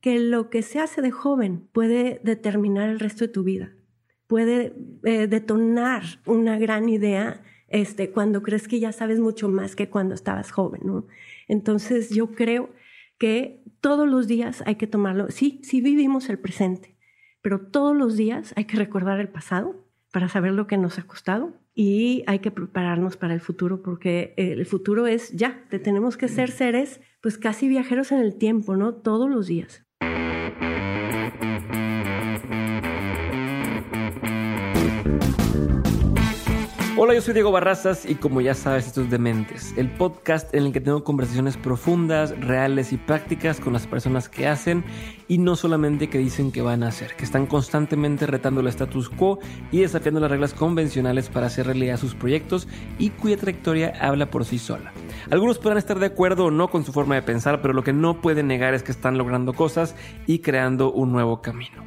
[0.00, 3.72] que lo que se hace de joven puede determinar el resto de tu vida.
[4.26, 4.74] Puede
[5.04, 10.14] eh, detonar una gran idea este, cuando crees que ya sabes mucho más que cuando
[10.14, 10.82] estabas joven.
[10.84, 11.06] ¿no?
[11.48, 12.70] Entonces yo creo
[13.18, 15.30] que todos los días hay que tomarlo.
[15.30, 16.96] Sí, sí vivimos el presente,
[17.42, 21.02] pero todos los días hay que recordar el pasado para saber lo que nos ha
[21.02, 26.28] costado y hay que prepararnos para el futuro porque el futuro es ya, tenemos que
[26.28, 28.94] ser seres pues casi viajeros en el tiempo, ¿no?
[28.94, 29.87] Todos los días.
[37.00, 40.64] Hola, yo soy Diego Barrazas y como ya sabes, esto es Dementes, el podcast en
[40.64, 44.84] el que tengo conversaciones profundas, reales y prácticas con las personas que hacen
[45.28, 49.10] y no solamente que dicen que van a hacer, que están constantemente retando el status
[49.10, 49.38] quo
[49.70, 52.66] y desafiando las reglas convencionales para hacer realidad sus proyectos
[52.98, 54.92] y cuya trayectoria habla por sí sola.
[55.30, 57.92] Algunos podrán estar de acuerdo o no con su forma de pensar, pero lo que
[57.92, 59.94] no pueden negar es que están logrando cosas
[60.26, 61.84] y creando un nuevo camino.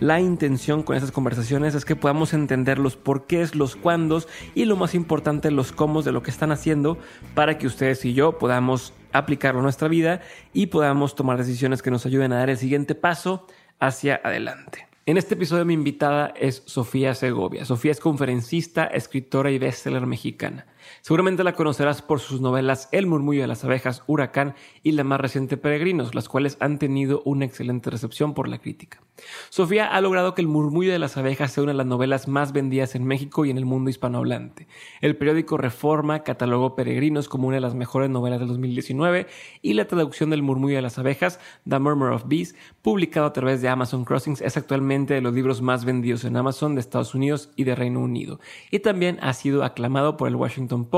[0.00, 4.76] La intención con estas conversaciones es que podamos entender los porqués, los cuándos y lo
[4.76, 6.98] más importante, los cómo de lo que están haciendo
[7.34, 10.20] para que ustedes y yo podamos aplicarlo a nuestra vida
[10.52, 13.46] y podamos tomar decisiones que nos ayuden a dar el siguiente paso
[13.80, 14.88] hacia adelante.
[15.08, 17.64] En este episodio mi invitada es Sofía Segovia.
[17.64, 20.66] Sofía es conferencista, escritora y bestseller mexicana.
[21.08, 25.18] Seguramente la conocerás por sus novelas El murmullo de las abejas, Huracán y la más
[25.18, 29.00] reciente Peregrinos, las cuales han tenido una excelente recepción por la crítica.
[29.48, 32.52] Sofía ha logrado que El murmullo de las abejas sea una de las novelas más
[32.52, 34.68] vendidas en México y en el mundo hispanohablante.
[35.00, 39.28] El periódico Reforma catalogó Peregrinos como una de las mejores novelas del 2019
[39.62, 43.62] y la traducción del murmullo de las abejas, The Murmur of Bees, publicado a través
[43.62, 47.48] de Amazon Crossings, es actualmente de los libros más vendidos en Amazon de Estados Unidos
[47.56, 48.40] y de Reino Unido.
[48.70, 50.97] Y también ha sido aclamado por el Washington Post,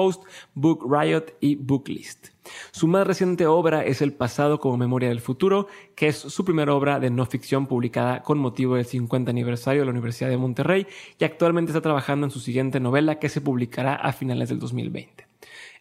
[0.54, 2.28] Book Riot y Booklist.
[2.72, 6.74] Su más reciente obra es El pasado como memoria del futuro, que es su primera
[6.74, 10.86] obra de no ficción publicada con motivo del 50 aniversario de la Universidad de Monterrey
[11.18, 15.29] y actualmente está trabajando en su siguiente novela que se publicará a finales del 2020.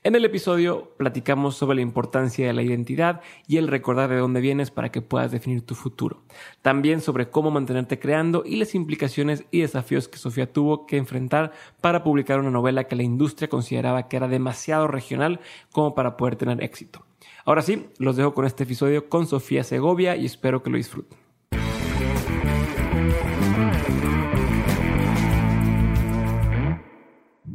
[0.01, 4.39] En el episodio platicamos sobre la importancia de la identidad y el recordar de dónde
[4.39, 6.23] vienes para que puedas definir tu futuro.
[6.61, 11.51] También sobre cómo mantenerte creando y las implicaciones y desafíos que Sofía tuvo que enfrentar
[11.81, 15.41] para publicar una novela que la industria consideraba que era demasiado regional
[15.73, 17.05] como para poder tener éxito.
[17.43, 21.19] Ahora sí, los dejo con este episodio con Sofía Segovia y espero que lo disfruten.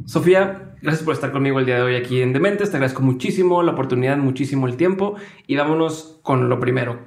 [0.05, 2.69] Sofía, gracias por estar conmigo el día de hoy aquí en Dementes.
[2.69, 5.15] Te agradezco muchísimo la oportunidad, muchísimo el tiempo.
[5.47, 6.99] Y vámonos con lo primero.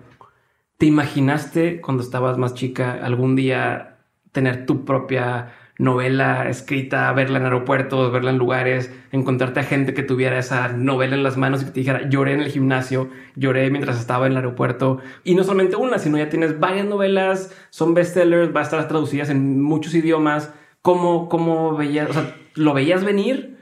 [0.78, 3.98] ¿Te imaginaste cuando estabas más chica algún día
[4.32, 10.02] tener tu propia novela escrita, verla en aeropuertos, verla en lugares, encontrarte a gente que
[10.02, 13.70] tuviera esa novela en las manos y que te dijera, lloré en el gimnasio, lloré
[13.70, 14.98] mientras estaba en el aeropuerto.
[15.22, 19.30] Y no solamente una, sino ya tienes varias novelas, son bestsellers, va a estar traducidas
[19.30, 20.52] en muchos idiomas.
[20.88, 22.08] ¿Cómo, cómo veías?
[22.08, 23.58] O sea, ¿Lo veías venir?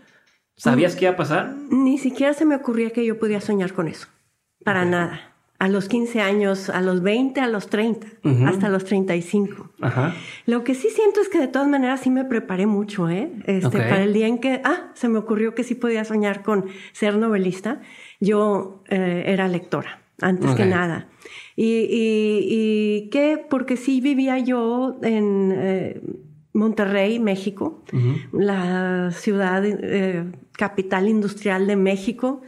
[0.57, 1.57] ¿Sabías qué iba a pasar?
[1.71, 4.07] Ni siquiera se me ocurría que yo podía soñar con eso.
[4.63, 5.35] Para nada.
[5.59, 8.07] A los 15 años, a los 20, a los 30,
[8.47, 9.71] hasta los 35.
[9.81, 10.15] Ajá.
[10.45, 13.33] Lo que sí siento es que de todas maneras sí me preparé mucho, ¿eh?
[13.47, 16.67] Este, Para el día en que, ah, se me ocurrió que sí podía soñar con
[16.93, 17.81] ser novelista.
[18.21, 21.09] Yo eh, era lectora, antes que nada.
[21.57, 25.53] Y, y, que, porque sí vivía yo en...
[25.57, 26.01] Eh,
[26.57, 27.83] Monterrey, México,
[28.33, 32.41] la ciudad eh, capital industrial de México,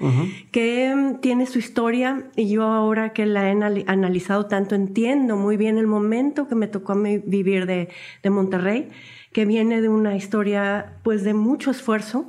[0.50, 2.30] que mm, tiene su historia.
[2.34, 6.66] Y yo ahora que la he analizado tanto entiendo muy bien el momento que me
[6.66, 7.90] tocó vivir de,
[8.22, 8.88] de Monterrey,
[9.32, 12.26] que viene de una historia pues de mucho esfuerzo.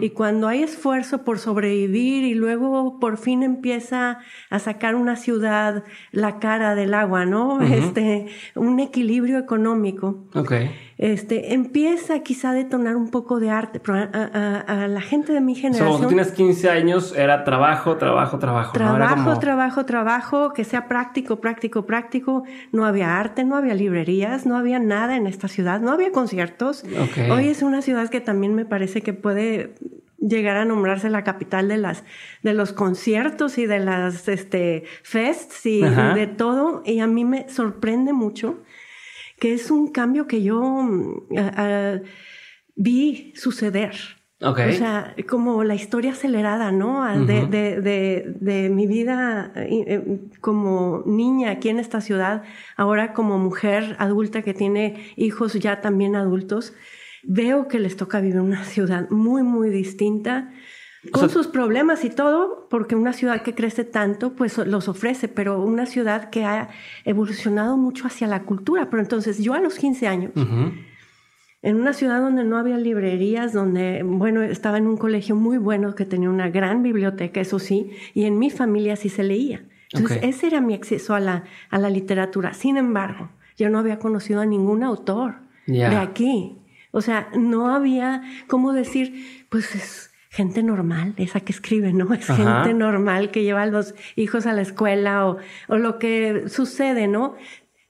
[0.00, 4.18] Y cuando hay esfuerzo por sobrevivir y luego por fin empieza
[4.50, 7.60] a sacar una ciudad la cara del agua, ¿no?
[7.62, 10.24] Este, un equilibrio económico.
[10.34, 15.40] Okay este, empieza quizá a detonar un poco de arte, pero a, la gente de
[15.40, 15.88] mi generación...
[15.88, 18.72] cuando tú tienes 15 años era trabajo, trabajo, trabajo.
[18.74, 22.44] Trabajo, trabajo, trabajo, que sea práctico, práctico, práctico.
[22.70, 26.84] No había arte, no había librerías, no había nada en esta ciudad, no había conciertos.
[27.30, 29.76] Hoy es una ciudad que también me parece que puede
[30.18, 32.04] llegar a nombrarse la capital de las
[32.42, 37.48] de los conciertos y de las este fests y de todo y a mí me
[37.48, 38.58] sorprende mucho
[39.40, 41.26] que es un cambio que yo mm,
[42.76, 43.96] vi suceder.
[44.42, 47.04] O sea, como la historia acelerada, ¿no?
[47.26, 52.42] de, de, de, mi vida eh, como niña aquí en esta ciudad,
[52.74, 56.72] ahora como mujer adulta que tiene hijos ya también adultos,
[57.22, 60.50] veo que les toca vivir una ciudad muy, muy distinta,
[61.12, 65.62] con sus problemas y todo, porque una ciudad que crece tanto, pues los ofrece, pero
[65.62, 66.68] una ciudad que ha
[67.04, 68.90] evolucionado mucho hacia la cultura.
[68.90, 70.32] Pero entonces yo a los 15 años
[71.62, 75.94] en una ciudad donde no había librerías, donde, bueno, estaba en un colegio muy bueno
[75.94, 79.64] que tenía una gran biblioteca, eso sí, y en mi familia sí se leía.
[79.92, 82.54] Entonces, ese era mi acceso a la, a la literatura.
[82.54, 85.34] Sin embargo, yo no había conocido a ningún autor
[85.66, 86.58] de aquí.
[86.92, 89.44] O sea, no había, ¿cómo decir?
[89.48, 92.14] Pues es gente normal, esa que escribe, ¿no?
[92.14, 95.36] Es gente normal que lleva a los hijos a la escuela o,
[95.68, 97.34] o lo que sucede, ¿no?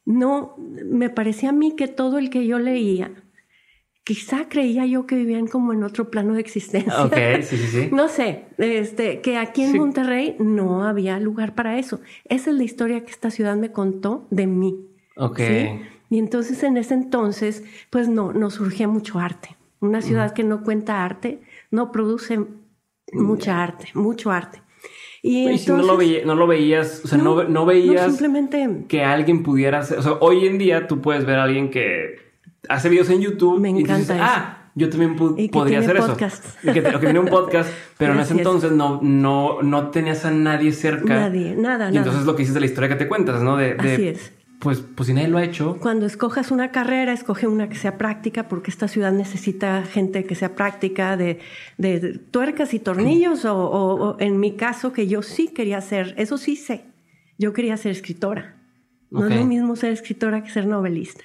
[0.04, 3.12] No, me parecía a mí que todo el que yo leía
[4.10, 7.04] quizá creía yo que vivían como en otro plano de existencia.
[7.04, 7.88] Ok, sí, sí, sí.
[7.92, 12.00] No sé, este, que aquí en Monterrey no había lugar para eso.
[12.24, 14.84] Esa es la historia que esta ciudad me contó de mí.
[15.16, 15.40] Ok.
[16.08, 19.56] Y entonces en ese entonces, pues no, no surgía mucho arte.
[19.78, 21.40] Una ciudad que no cuenta arte,
[21.70, 22.38] no produce
[23.12, 24.62] mucha arte, mucho arte.
[25.22, 28.86] Y, entonces, si no lo, no lo, veías, o sea, no, no, veías simplemente...
[28.88, 32.16] que alguien pudiera hacer, o sea, hoy en día tú puedes ver a alguien que
[32.68, 33.60] hace videos en YouTube.
[33.60, 34.16] Me encanta.
[34.18, 36.16] ah, yo también podría hacer eso.
[36.16, 40.72] que, que tiene un podcast, pero en ese entonces no, no, no tenías a nadie
[40.72, 41.14] cerca.
[41.14, 43.56] Nadie, nada, y entonces lo que dices de la historia que te cuentas, ¿no?
[43.56, 44.32] De, Así es.
[44.60, 45.78] Pues, pues si nadie lo ha hecho.
[45.80, 50.34] Cuando escojas una carrera, escoge una que sea práctica, porque esta ciudad necesita gente que
[50.34, 51.40] sea práctica de,
[51.78, 56.36] de tuercas y tornillos, o, o, en mi caso, que yo sí quería ser, eso
[56.36, 56.84] sí sé,
[57.38, 58.56] yo quería ser escritora.
[59.10, 61.24] No es lo mismo ser escritora que ser novelista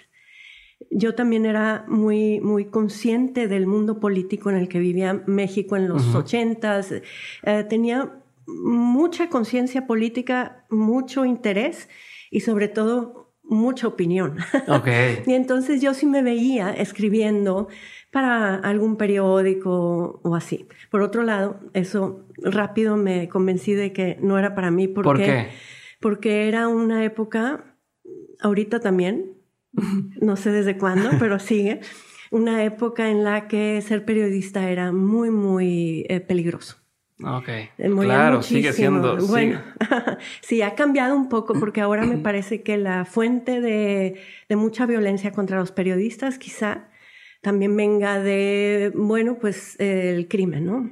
[0.91, 5.88] yo también era muy, muy consciente del mundo político en el que vivía México en
[5.88, 6.91] los ochentas.
[6.91, 11.89] Eh, tenía mucha conciencia política, mucho interés
[12.29, 14.38] y sobre todo mucha opinión.
[14.68, 15.24] Okay.
[15.25, 17.68] y entonces yo sí me veía escribiendo
[18.12, 20.68] para algún periódico o así.
[20.89, 25.18] Por otro lado, eso rápido me convencí de que no era para mí porque, ¿Por
[25.18, 25.50] qué?
[26.00, 27.77] porque era una época,
[28.39, 29.33] ahorita también,
[30.21, 31.81] no sé desde cuándo, pero sigue,
[32.31, 36.77] una época en la que ser periodista era muy, muy eh, peligroso.
[37.23, 37.47] Ok.
[37.47, 39.17] Eh, claro, sigue siendo.
[39.27, 39.62] Bueno,
[40.41, 44.19] sí, ha cambiado un poco porque ahora me parece que la fuente de,
[44.50, 46.89] de mucha violencia contra los periodistas quizá
[47.41, 50.91] también venga de, bueno, pues el crimen, ¿no?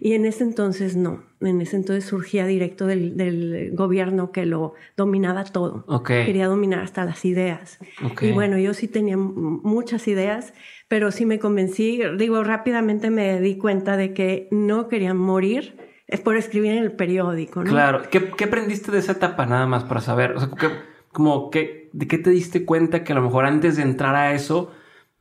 [0.00, 5.44] Y en ese entonces no, en ese entonces surgía directo del, gobierno que lo dominaba
[5.44, 5.84] todo.
[6.04, 7.78] Quería dominar hasta las ideas.
[8.20, 10.54] Y bueno, yo sí tenía muchas ideas,
[10.88, 15.76] pero sí me convencí, digo, rápidamente me di cuenta de que no querían morir
[16.08, 17.70] es por escribir en el periódico, ¿no?
[17.70, 18.02] Claro.
[18.10, 20.32] ¿Qué, qué aprendiste de esa etapa nada más para saber?
[20.36, 20.48] O sea,
[21.12, 24.70] como, ¿de qué te diste cuenta que a lo mejor antes de entrar a eso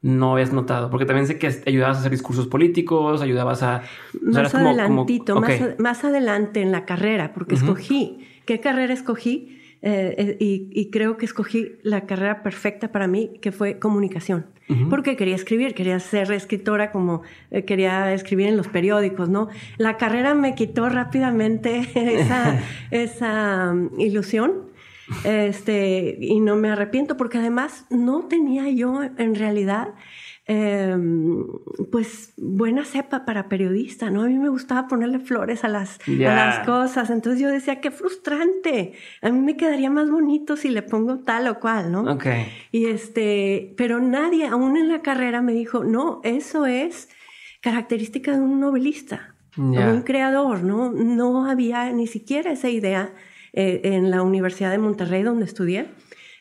[0.01, 0.89] no habías notado?
[0.89, 3.81] Porque también sé que ayudabas a hacer discursos políticos, ayudabas a...
[4.21, 5.41] Más adelantito,
[5.77, 8.19] más, adelante en la carrera, porque escogí.
[8.45, 9.59] ¿Qué carrera escogí?
[9.81, 14.47] Eh, eh, y, creo que escogí la carrera perfecta para mí, que fue comunicación.
[14.89, 17.21] Porque quería escribir, quería ser escritora como
[17.51, 19.47] eh, quería escribir en los periódicos, ¿no?
[19.77, 22.59] La carrera me quitó rápidamente esa,
[22.91, 24.73] esa um, ilusión
[25.23, 29.89] este, y no me arrepiento porque además no tenía yo en realidad
[30.47, 31.45] em,
[31.91, 34.23] pues buena cepa para periodista, ¿no?
[34.23, 37.91] A mí me gustaba ponerle flores a las, a las cosas, entonces yo decía, qué
[37.91, 42.11] frustrante, a mí me quedaría más bonito si le pongo tal o cual, ¿no?
[42.11, 42.25] Ok.
[42.71, 47.09] Y este, pero nadie, aún en la carrera, me dijo, no, eso es
[47.61, 50.91] característica de un novelista, de un creador, ¿no?
[50.91, 53.13] No había ni siquiera esa idea
[53.55, 55.87] eh, en la Universidad de Monterrey, donde estudié.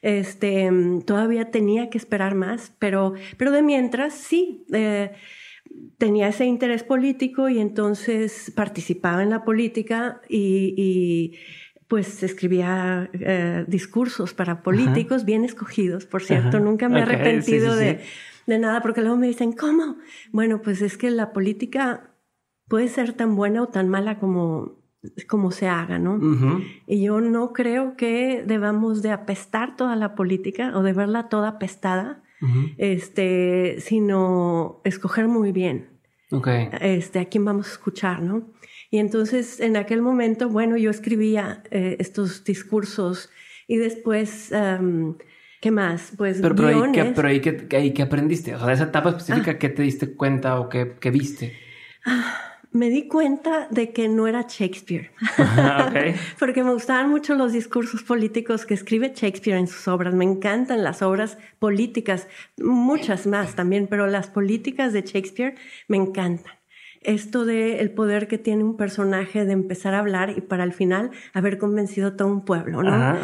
[0.03, 0.71] Este,
[1.07, 4.67] todavía tenía que esperar más, pero, pero de mientras sí.
[4.73, 5.13] Eh,
[5.99, 11.39] tenía ese interés político y entonces participaba en la política y,
[11.89, 18.01] pues escribía eh, discursos para políticos bien escogidos, por cierto, nunca me he arrepentido De,
[18.47, 19.97] de, nada, porque luego me dicen, ¿cómo?
[20.33, 22.11] Bueno, pues es que la política
[22.69, 24.84] puede ser tan buena o tan mala como,
[25.29, 26.19] como se haga, ¿no?
[26.87, 31.49] Y yo no creo que debamos de apestar toda la política o de verla toda
[31.49, 32.23] apestada,
[32.79, 35.89] este, sino escoger muy bien.
[36.81, 38.53] Este, ¿A quién vamos a escuchar, no?
[38.91, 43.31] Y entonces, en aquel momento, bueno, yo escribía eh, estos discursos
[43.67, 44.53] y después...
[45.61, 46.13] ¿Qué más?
[46.19, 48.55] Pues pero, pero, ahí, ¿qué, pero ahí, ¿qué, aprendiste?
[48.55, 49.59] O sea, de esa etapa específica, ah.
[49.59, 51.55] ¿qué te diste cuenta o qué, qué viste?
[52.05, 55.13] Ah, me di cuenta de que no era Shakespeare.
[56.41, 60.13] Porque me gustaban mucho los discursos políticos que escribe Shakespeare en sus obras.
[60.13, 62.27] Me encantan las obras políticas,
[62.59, 65.55] muchas más también, pero las políticas de Shakespeare
[65.87, 66.53] me encantan
[67.05, 70.73] esto de el poder que tiene un personaje de empezar a hablar y para el
[70.73, 73.19] final haber convencido a todo un pueblo, ¿no?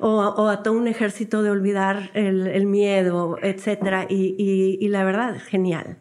[0.00, 4.06] O, a todo un ejército de olvidar el, miedo, etcétera.
[4.08, 5.98] Y, la verdad, genial.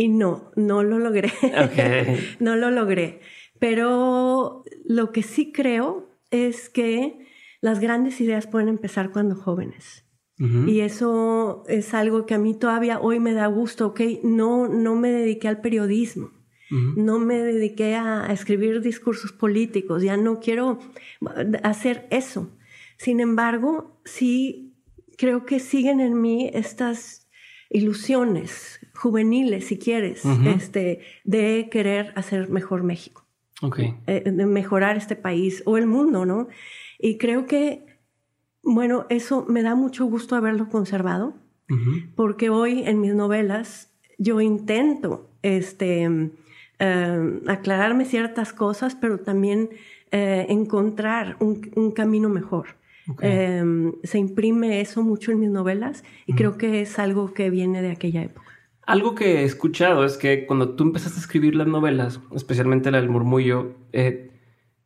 [0.00, 1.30] Y no, no lo logré.
[2.40, 3.20] no lo logré.
[3.58, 7.26] Pero lo que sí creo es que
[7.60, 10.06] las grandes ideas pueden empezar cuando jóvenes.
[10.66, 14.00] Y eso es algo que a mí todavía hoy me da gusto, ¿ok?
[14.22, 16.30] No, no me dediqué al periodismo
[16.70, 20.78] no me dediqué a, escribir discursos políticos, ya no quiero
[21.62, 22.56] hacer eso.
[22.96, 24.76] Sin embargo, sí
[25.18, 27.19] creo que siguen en mí estas
[27.70, 33.24] ilusiones juveniles, si quieres, este, de querer hacer mejor México.
[34.06, 36.48] Eh, de mejorar este país o el mundo, ¿no?
[36.98, 37.86] Y creo que,
[38.62, 41.34] bueno, eso me da mucho gusto haberlo conservado,
[42.16, 46.08] porque hoy en mis novelas yo intento, este,
[46.82, 49.68] Em, aclararme ciertas cosas, pero también
[50.12, 52.68] eh, encontrar un, camino mejor.
[53.20, 57.82] Em, se imprime eso mucho en mis novelas y creo que es algo que viene
[57.82, 58.46] de aquella época.
[58.86, 63.00] Algo que he escuchado es que cuando tú empezaste a escribir las novelas, especialmente la
[63.00, 64.30] del murmullo, eh,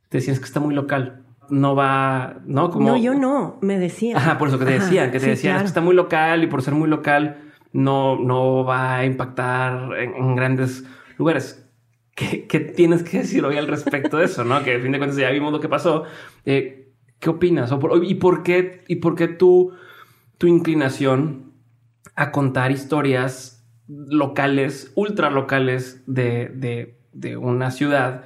[0.08, 1.24] te decías que está muy local.
[1.50, 2.70] No va, ¿no?
[2.70, 2.86] Como...
[2.86, 4.16] No, yo no, me decían.
[4.16, 6.62] Ajá, por eso que te decían, que te decían que está muy local y por
[6.62, 7.38] ser muy local
[7.72, 10.84] no, no va a impactar en grandes
[11.18, 11.64] lugares.
[12.14, 14.44] ¿qué, tienes que decir hoy al respecto de eso?
[14.44, 14.62] ¿no?
[14.62, 16.04] Que a fin de cuentas ya vimos lo que pasó.
[16.44, 16.83] Eh,
[17.24, 17.72] ¿Qué opinas?
[18.02, 19.72] y, por qué, ¿Y por qué tu,
[20.36, 21.54] tu inclinación
[22.16, 28.24] a contar historias locales, ultra locales de, de, una ciudad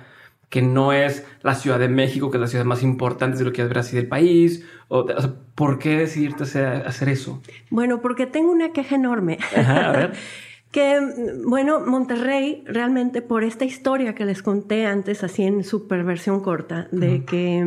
[0.49, 3.52] que no es la Ciudad de México, que es la ciudad más importante de lo
[3.52, 4.67] que es ver así del país?
[4.88, 5.07] O,
[5.55, 7.40] ¿Por qué decidirte hacer, hacer, eso?
[7.71, 9.38] Bueno, porque tengo una queja enorme.
[9.57, 10.12] Ajá, a ver.
[10.71, 11.00] Que,
[11.47, 16.88] bueno, Monterrey, realmente por esta historia que les conté antes, así en super versión corta,
[16.93, 17.64] de que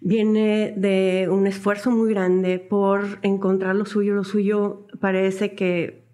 [0.00, 4.14] viene de un esfuerzo muy grande por encontrar lo suyo.
[4.14, 6.04] Lo suyo parece que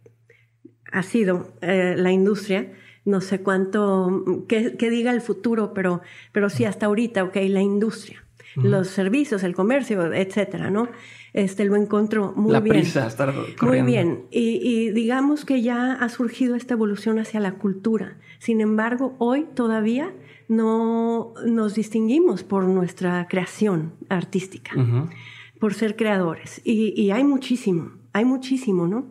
[0.92, 2.72] ha sido eh, la industria.
[3.04, 6.00] No sé cuánto, qué, diga el futuro, pero,
[6.32, 8.24] pero sí hasta ahorita, ok, la industria,
[8.56, 10.88] los servicios, el comercio, etcétera, ¿no?
[11.36, 12.76] este, lo encontró muy la bien.
[12.76, 14.24] Prisa, estar Muy bien.
[14.30, 18.16] Y, digamos que ya ha surgido esta evolución hacia la cultura.
[18.38, 20.14] Sin embargo, hoy todavía
[20.48, 24.72] no nos distinguimos por nuestra creación artística,
[25.58, 26.60] por ser creadores.
[26.64, 29.10] Y, hay muchísimo, hay muchísimo, ¿no?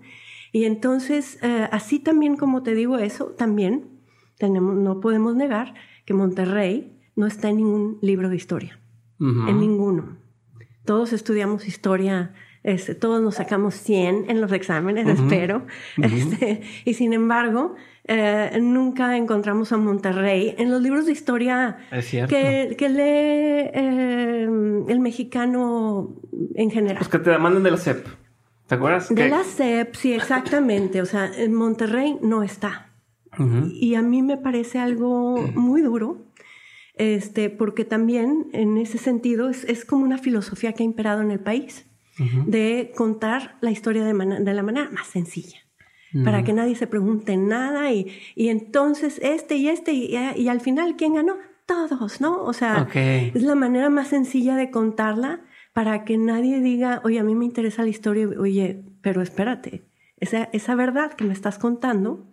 [0.52, 3.90] Y entonces, eh, así también como te digo eso, también
[4.38, 5.74] tenemos, no podemos negar
[6.06, 8.80] que Monterrey no está en ningún libro de historia,
[9.20, 10.18] en ninguno.
[10.86, 15.66] Todos estudiamos historia, este, todos nos sacamos 100 en los exámenes, espero,
[16.02, 17.76] este, y sin embargo,
[18.08, 24.48] eh, nunca encontramos a Monterrey en los libros de historia que, que, lee eh,
[24.88, 26.16] el mexicano
[26.56, 27.00] en general.
[27.00, 28.08] Los que te mandan de la CEP.
[28.68, 29.14] ¿Te acuerdas?
[29.14, 31.02] De la CEP, sí, exactamente.
[31.02, 32.92] O sea, en Monterrey no está.
[33.74, 36.26] Y a mí me parece algo muy duro
[36.98, 41.40] este, porque también en ese sentido es, como una filosofía que ha imperado en el
[41.40, 41.86] país,
[42.48, 44.14] de contar la historia de,
[44.54, 45.60] la manera más sencilla,
[46.24, 51.16] para que nadie se pregunte nada y, entonces este y este y, al final, ¿quién
[51.16, 51.36] ganó?
[51.66, 52.44] Todos, ¿no?
[52.44, 55.42] O sea, es la manera más sencilla de contarla
[55.74, 59.84] para que nadie diga, oye, a mí me interesa la historia, oye, pero espérate,
[60.18, 62.28] esa, esa verdad que me estás contando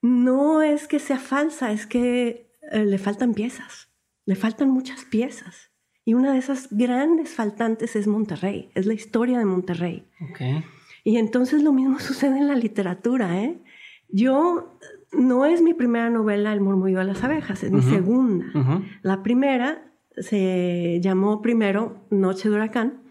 [0.00, 3.88] no es que sea falsa, es que eh, le faltan piezas.
[4.26, 5.70] Le faltan muchas piezas.
[6.04, 10.08] Y una de esas grandes faltantes es Monterrey, es la historia de Monterrey.
[11.04, 13.42] Y entonces lo mismo sucede en la literatura.
[13.42, 13.58] ¿eh?
[14.08, 14.78] Yo,
[15.12, 18.46] no es mi primera novela El murmullo de las abejas, es mi segunda.
[19.02, 23.02] La primera se llamó primero Noche de Huracán.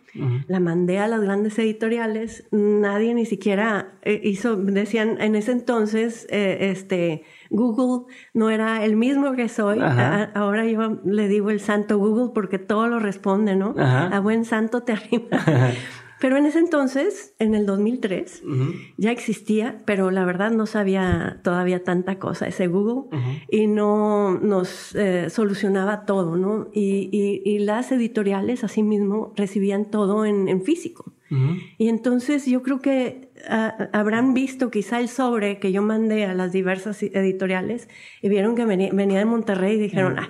[0.47, 6.25] La mandé a las grandes editoriales, nadie ni siquiera eh, hizo, decían en ese entonces,
[6.31, 9.79] eh, este, Google no era el mismo que soy.
[9.79, 13.75] ahora yo le digo el santo Google porque todo lo responde, ¿no?
[13.77, 15.27] A buen santo te arriba.
[16.19, 18.43] Pero en ese entonces, en el 2003,
[18.97, 23.09] ya existía, pero la verdad no sabía todavía tanta cosa ese Google
[23.51, 26.69] y no nos eh, solucionaba todo, ¿no?
[26.73, 27.09] Y,
[27.45, 31.13] y, las editoriales asimismo recibían todo en, en físico.
[31.77, 36.33] Y entonces yo creo que ah, habrán visto quizá el sobre que yo mandé a
[36.33, 37.89] las diversas editoriales
[38.21, 40.29] y vieron que venía, de Monterrey y dijeron, ah,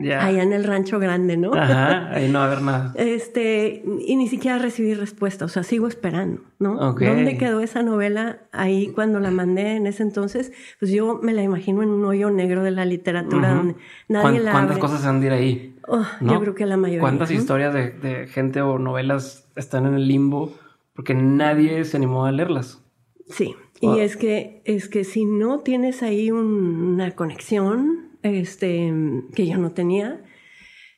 [0.00, 1.52] Allá en el rancho grande, ¿no?
[1.52, 2.94] Ajá, ahí no va a haber nada.
[3.02, 6.94] Este, y ni siquiera recibí respuesta, o sea, sigo esperando, ¿no?
[6.94, 10.52] ¿Dónde quedó esa novela ahí cuando la mandé en ese entonces?
[10.78, 13.76] Pues yo me la imagino en un hoyo negro de la literatura donde
[14.08, 15.76] nadie la ¿Cuántas cosas se han de ir ahí?
[15.88, 17.00] Oh, yo creo que la mayoría.
[17.00, 20.54] ¿Cuántas historias de, gente o novelas están en el limbo
[20.94, 22.82] porque nadie se animó a leerlas?
[23.28, 28.92] Sí, y es que, es que si no tienes ahí una conexión este,
[29.34, 30.20] que yo no tenía,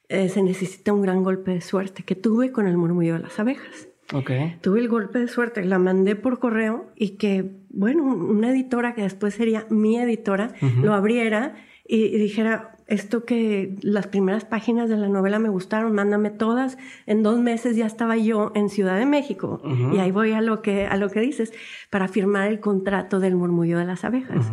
[0.09, 3.39] eh, se necesita un gran golpe de suerte que tuve con el murmullo de las
[3.39, 3.89] abejas.
[4.13, 4.59] Okay.
[4.61, 9.03] Tuve el golpe de suerte, la mandé por correo y que, bueno, una editora que
[9.03, 10.53] después sería mi editora,
[10.83, 11.55] lo abriera
[11.87, 16.77] y, dijera, esto que las primeras páginas de la novela me gustaron, mándame todas.
[17.07, 19.63] En dos meses ya estaba yo en Ciudad de México
[19.95, 21.55] y ahí voy a lo que, a lo que dices,
[21.89, 24.53] para firmar el contrato del murmullo de las abejas.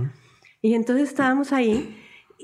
[0.62, 1.98] Y entonces estábamos ahí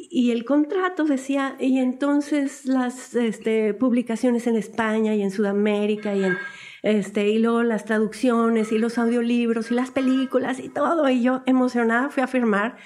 [0.09, 6.23] y el contrato decía, y entonces las este, publicaciones en España y en Sudamérica y
[6.23, 6.37] en
[6.83, 11.09] este, y luego las traducciones y los audiolibros y las películas y todo.
[11.09, 12.77] Y yo emocionada fui a firmar.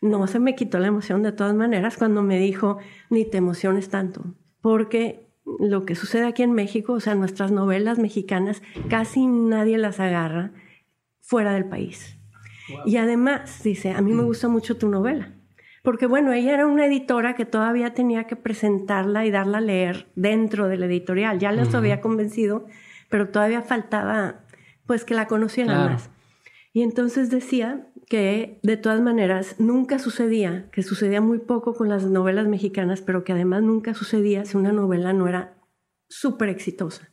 [0.00, 2.78] No se me quitó la emoción de todas maneras cuando me dijo,
[3.10, 7.98] ni te emociones tanto, porque lo que sucede aquí en México, o sea, nuestras novelas
[7.98, 10.52] mexicanas, casi nadie las agarra
[11.20, 12.16] fuera del país.
[12.86, 14.26] Y además, dice, a mí me mm.
[14.26, 15.34] gusta mucho tu novela
[15.82, 20.06] porque bueno, ella era una editora que todavía tenía que presentarla y darla a leer
[20.14, 21.40] dentro de la editorial.
[21.40, 22.66] Ya les había convencido,
[23.10, 24.44] pero todavía faltaba
[24.86, 26.10] pues que la conocieran más.
[26.72, 32.04] Y entonces decía que de todas maneras nunca sucedía, que sucedía muy poco con las
[32.04, 35.58] novelas mexicanas, pero que además nunca sucedía si una novela no era
[36.08, 37.10] súper exitosa.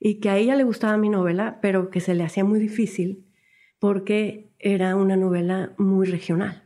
[0.00, 3.28] Y que a ella le gustaba mi novela, pero que se le hacía muy difícil
[3.78, 6.61] porque era una novela muy regional.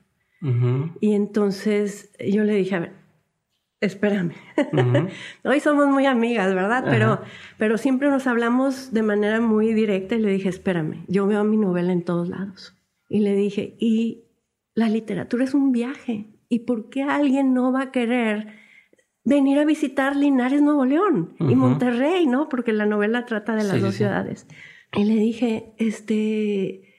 [1.01, 2.92] Y entonces yo le dije, a ver,
[3.81, 4.33] espérame.
[5.44, 6.85] Hoy somos muy amigas, ¿verdad?
[6.88, 7.20] Pero,
[7.59, 11.57] pero siempre nos hablamos de manera muy directa y le dije, espérame, yo veo mi
[11.57, 12.77] novela en todos lados.
[13.09, 14.25] Y le dije, y
[14.75, 16.27] la literatura es un viaje.
[16.49, 18.49] ¿Y por qué alguien no va a querer
[19.25, 22.49] venir a visitar Linares, Nuevo León y Monterrey, ¿no?
[22.49, 24.46] Porque la novela trata de las dos ciudades.
[24.96, 26.94] Y le dije, este,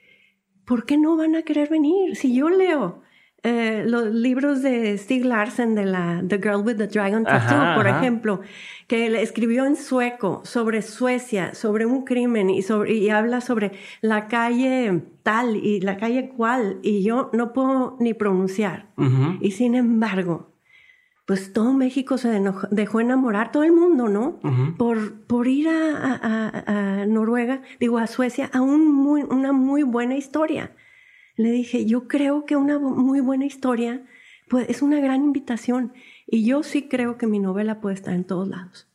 [0.66, 2.16] ¿por qué no van a querer venir?
[2.16, 3.02] Si yo leo
[3.44, 7.86] eh, los libros de Stieg Larsen de la The Girl with the Dragon Tattoo, por
[7.86, 8.40] ejemplo,
[8.88, 14.26] que escribió en sueco sobre Suecia, sobre un crimen y, sobre, y habla sobre la
[14.26, 18.88] calle tal y la calle cual, y yo no puedo ni pronunciar.
[19.40, 20.50] Y sin embargo,
[21.24, 24.40] pues todo México se dejó enamorar, todo el mundo, ¿no?
[24.76, 30.72] por, por ir a, Noruega, digo, a Suecia, a un muy, una muy buena historia
[31.38, 34.02] le dije, yo creo que una muy buena historia
[34.48, 35.92] pues, es una gran invitación
[36.26, 38.88] y yo sí creo que mi novela puede estar en todos lados.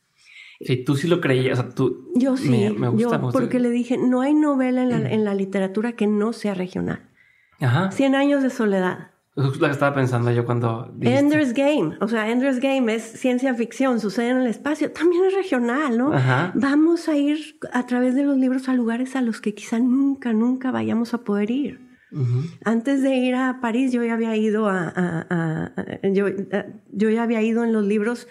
[0.60, 2.12] Sí, tú sí lo creías, o sea, tú...
[2.14, 5.06] Yo sí, me, gusta yo, porque le dije, no hay novela en la, mm.
[5.06, 7.08] en la, literatura que no sea regional.
[7.60, 7.90] Ajá.
[7.90, 9.10] Cien años de soledad.
[9.36, 10.92] Es lo que estaba pensando yo cuando...
[10.94, 11.18] Dijiste.
[11.18, 15.34] Ender's Game, o sea, Ender's Game es ciencia ficción, sucede en el espacio, también es
[15.34, 16.12] regional, ¿no?
[16.12, 16.52] Ajá.
[16.54, 20.32] Vamos a ir a través de los libros a lugares a los que quizá nunca,
[20.34, 21.83] nunca vayamos a poder ir.
[22.64, 25.72] Antes de ir a París, yo ya había ido a,
[26.12, 26.28] yo,
[27.10, 28.28] ya había ido en los libros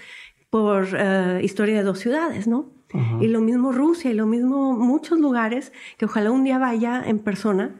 [0.49, 2.71] por eh, historia de dos ciudades, ¿no?
[3.19, 7.17] Y lo mismo Rusia y lo mismo muchos lugares que ojalá un día vaya en
[7.17, 7.75] persona,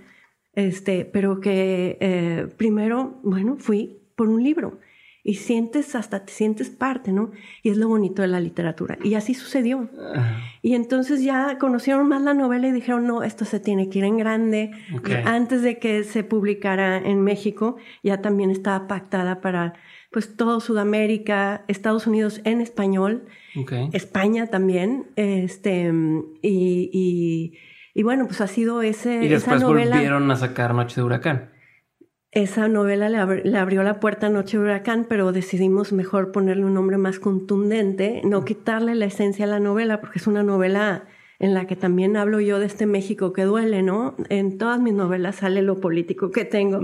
[0.54, 4.80] este, pero que eh, primero, bueno, fui por un libro
[5.24, 7.32] y sientes hasta te sientes parte, ¿no?
[7.62, 8.98] Y es lo bonito de la literatura.
[9.02, 9.90] Y así sucedió.
[10.62, 14.06] Y entonces ya conocieron más la novela y dijeron, no, esto se tiene que ir
[14.06, 14.72] en grande.
[15.26, 19.76] Antes de que se publicara en México, ya también estaba pactada para
[20.12, 23.24] pues todo Sudamérica, Estados Unidos en español,
[23.94, 25.92] España también, este,
[26.44, 27.58] y,
[27.96, 29.96] y, bueno, pues ha sido ese, y después esa novela.
[29.96, 31.53] volvieron a sacar Noche de Huracán
[32.34, 36.98] esa novela le, abrió la puerta a Noche Huracán, pero decidimos mejor ponerle un nombre
[36.98, 41.06] más contundente, no quitarle la esencia a la novela, porque es una novela
[41.38, 44.16] en la que también hablo yo de este México que duele, ¿no?
[44.30, 46.80] En todas mis novelas sale lo político que tengo.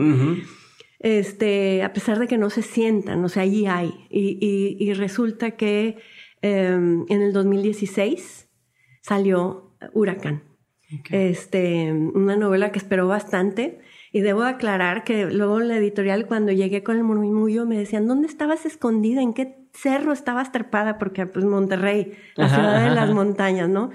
[1.00, 3.94] Este, a pesar de que no se sientan, o sea, allí hay.
[4.10, 5.98] Y, resulta que
[6.42, 8.50] em, en el 2016
[9.02, 10.44] salió Huracán.
[11.10, 13.80] Este, una novela que esperó bastante.
[14.12, 18.08] Y debo aclarar que luego en la editorial, cuando llegué con el murmullo, me decían,
[18.08, 19.22] ¿dónde estabas escondida?
[19.22, 20.98] ¿En qué cerro estabas trepada?
[20.98, 23.92] Porque, pues, Monterrey, la ciudad de las montañas, ¿no?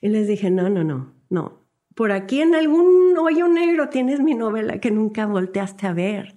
[0.00, 1.62] Y les dije, no, no, no, no.
[1.94, 6.36] Por aquí en algún hoyo negro tienes mi novela que nunca volteaste a ver.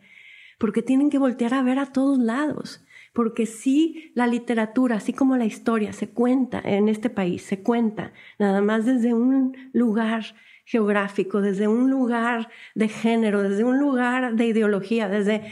[0.59, 2.85] Porque tienen que voltear a ver a todos lados
[3.15, 8.11] porque sí la literatura, así como la historia, se cuenta en este país, se cuenta
[8.37, 14.45] nada más desde un lugar geográfico, desde un lugar de género, desde un lugar de
[14.45, 15.43] ideología, desde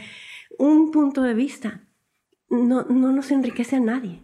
[0.58, 1.82] un punto de vista.
[2.50, 4.22] No, no nos enriquece a nadie.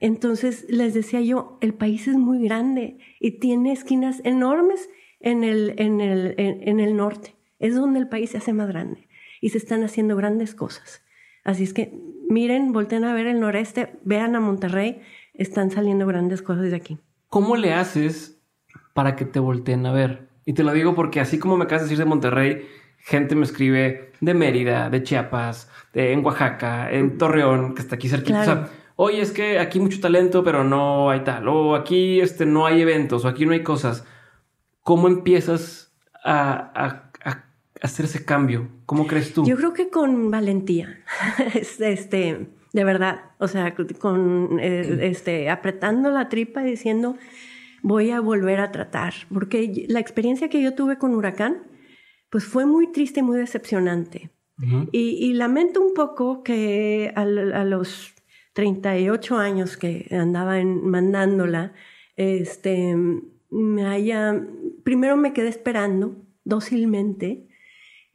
[0.00, 4.88] Entonces les decía yo, el país es muy grande y tiene esquinas enormes
[5.20, 7.34] en el, en el, en el norte.
[7.58, 9.08] Es donde el país se hace más grande
[9.40, 11.02] y se están haciendo grandes cosas.
[11.44, 11.98] Así es que
[12.28, 15.00] miren, volteen a ver el noreste, vean a Monterrey,
[15.34, 16.98] están saliendo grandes cosas de aquí.
[17.28, 18.40] ¿Cómo le haces
[18.94, 20.27] para que te volteen a ver?
[20.48, 23.44] Y te lo digo porque así como me acabas de decir de Monterrey, gente me
[23.44, 28.40] escribe de Mérida, de Chiapas, de, en Oaxaca, en Torreón, que está aquí cerquita.
[28.40, 31.48] O sea, oye, es que aquí hay mucho talento, pero no hay tal.
[31.48, 34.06] O aquí este, no hay eventos, o aquí no hay cosas.
[34.82, 37.10] ¿Cómo empiezas a
[37.82, 38.68] hacer ese cambio?
[38.86, 39.44] ¿Cómo crees tú?
[39.44, 41.04] Yo creo que con valentía,
[41.78, 47.16] este, de verdad, o sea, con eh, este, apretando la tripa y diciendo,
[47.82, 51.66] voy a volver a tratar, porque la experiencia que yo tuve con Huracán,
[52.30, 54.30] pues fue muy triste y muy decepcionante.
[54.90, 58.12] y, lamento un poco que a, a, los
[58.54, 61.74] 38 años que andaba en, mandándola,
[62.16, 62.96] este,
[63.50, 64.44] me haya,
[64.82, 67.48] primero me quedé esperando dócilmente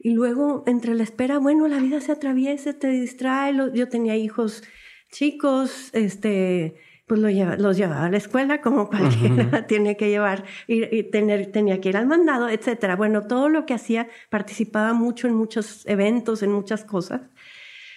[0.04, 3.54] y luego, entre la espera, bueno, la vida se atraviesa, te distrae.
[3.72, 4.62] Yo tenía hijos
[5.10, 6.74] chicos, este,
[7.06, 11.80] pues lo los llevaba a la escuela como cualquiera tiene que llevar y, tener, tenía
[11.80, 12.96] que ir al mandado, etcétera.
[12.96, 17.22] Bueno, todo lo que hacía, participaba mucho en muchos eventos, en muchas cosas.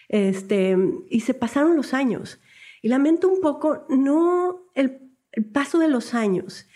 [0.10, 0.78] Este,
[1.10, 2.40] y se pasaron los años.
[2.82, 5.00] Y lamento un poco, no el,
[5.32, 6.68] el paso de los años,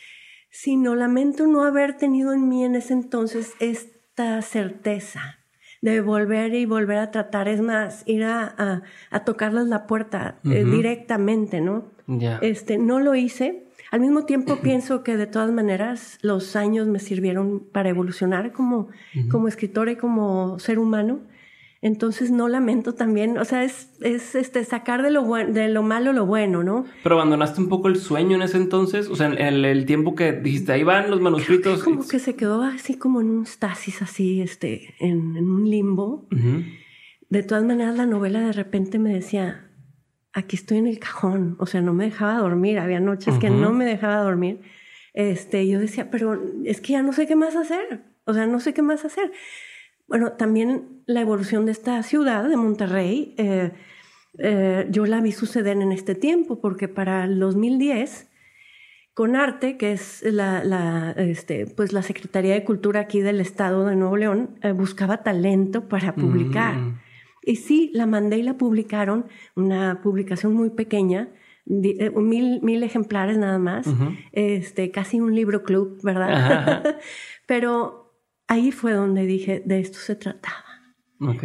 [0.49, 4.01] sino lamento no haber tenido en mí en ese entonces este
[4.41, 5.39] certeza
[5.81, 10.63] de volver y volver a tratar, es más, ir a, a, tocarles la puerta eh,
[10.63, 11.91] directamente, ¿no?
[12.41, 13.65] Este, no lo hice.
[13.91, 18.89] Al mismo tiempo pienso que de todas maneras los años me sirvieron para evolucionar como,
[19.30, 21.21] como escritora y como ser humano.
[21.84, 26.13] Entonces no lamento también, o sea, es, es este, sacar de lo, de lo malo
[26.13, 26.86] lo bueno, ¿no?
[27.02, 30.32] Pero abandonaste un poco el sueño en ese entonces, o sea, en el, tiempo que
[30.32, 31.84] dijiste, ahí van los manuscritos.
[31.84, 36.28] como que se quedó así como en un stasis, así, este, en, un limbo.
[37.30, 39.70] De todas maneras, la novela de repente me decía,
[40.33, 43.71] aquí estoy en el cajón, o sea, no me dejaba dormir, había noches que no
[43.71, 44.61] me dejaba dormir.
[45.13, 48.59] Este, yo decía, pero es que ya no sé qué más hacer, o sea, no
[48.59, 49.31] sé qué más hacer.
[50.07, 53.71] Bueno, también la evolución de esta ciudad, de Monterrey, eh,
[54.39, 58.29] eh, yo la vi suceder en este tiempo, porque para el 2010,
[59.13, 63.95] con Arte, que es la, este, pues la Secretaría de Cultura aquí del Estado de
[63.95, 66.75] Nuevo León, eh, buscaba talento para publicar.
[66.75, 66.99] Mm.
[67.43, 69.25] Y sí, la mandé y la publicaron,
[69.56, 71.30] una publicación muy pequeña,
[71.65, 73.88] mil, mil ejemplares nada más,
[74.32, 76.97] este, casi un libro club, ¿verdad?
[77.47, 78.15] Pero
[78.47, 80.65] ahí fue donde dije, de esto se trataba.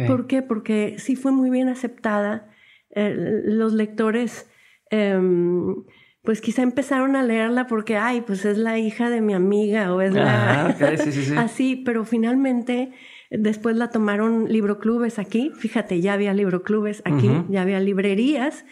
[0.07, 0.41] ¿Por qué?
[0.41, 2.49] Porque sí fue muy bien aceptada.
[2.89, 3.13] Eh,
[3.45, 4.49] los lectores,
[4.89, 5.83] em,
[6.23, 10.01] pues quizá empezaron a leerla porque, ay, pues es la hija de mi amiga o
[10.01, 10.65] es la...
[11.37, 12.91] Así, pero finalmente
[13.29, 15.51] después la tomaron libroclubes aquí.
[15.55, 18.65] Fíjate, ya había libroclubes aquí, ya había librerías,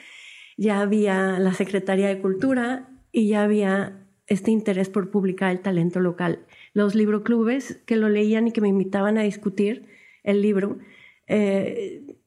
[0.58, 6.00] ya había la Secretaría de Cultura y ya había este interés por publicar el talento
[6.00, 9.88] local los libroclubes que lo leían y que me invitaban a discutir
[10.24, 10.78] el libro,
[11.26, 12.18] eh,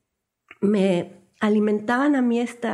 [0.60, 2.68] me alimentaban a mí este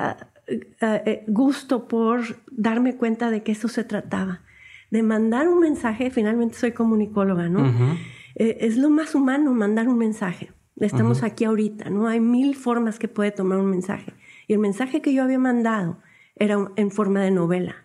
[1.27, 4.43] gusto por darme cuenta de que eso se trataba,
[4.90, 7.75] de mandar un mensaje, finalmente soy comunicóloga, ¿no?
[8.35, 10.53] Es lo más humano mandar un mensaje.
[10.77, 12.09] Estamos aquí ahorita, ¿no?
[12.09, 14.12] Hay mil formas que puede tomar un mensaje.
[14.49, 15.99] Y el mensaje que yo había mandado
[16.37, 17.77] era en forma de novela.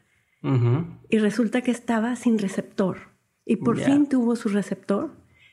[1.10, 3.10] Y resulta que estaba sin receptor.
[3.46, 5.12] Y por fin tuvo su receptor.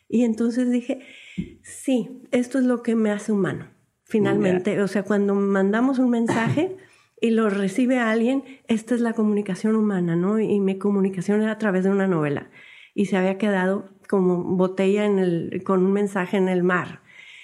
[0.08, 1.00] Y entonces dije,
[1.62, 3.68] sí, esto es lo que me hace humano,
[4.04, 4.80] finalmente.
[4.80, 6.76] O sea, cuando mandamos un mensaje
[7.20, 10.38] y lo recibe alguien, esta es la comunicación humana, ¿no?
[10.38, 12.50] Y mi comunicación era a través de una novela.
[12.94, 17.00] Y se había quedado como botella en el, con un mensaje en el mar.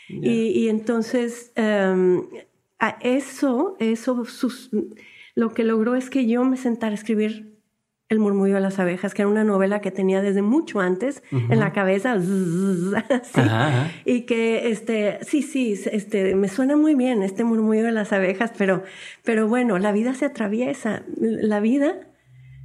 [0.09, 2.22] Y, entonces, em,
[3.01, 4.25] eso, eso
[5.35, 7.53] lo que logró es que yo me sentara a escribir
[8.12, 11.59] el murmullo de las abejas, que era una novela que tenía desde mucho antes en
[11.59, 12.18] la cabeza,
[14.05, 18.53] y que, este, sí, sí, este, me suena muy bien este murmullo de las abejas,
[18.59, 18.83] pero,
[19.25, 22.12] pero bueno, la vida se atraviesa, la vida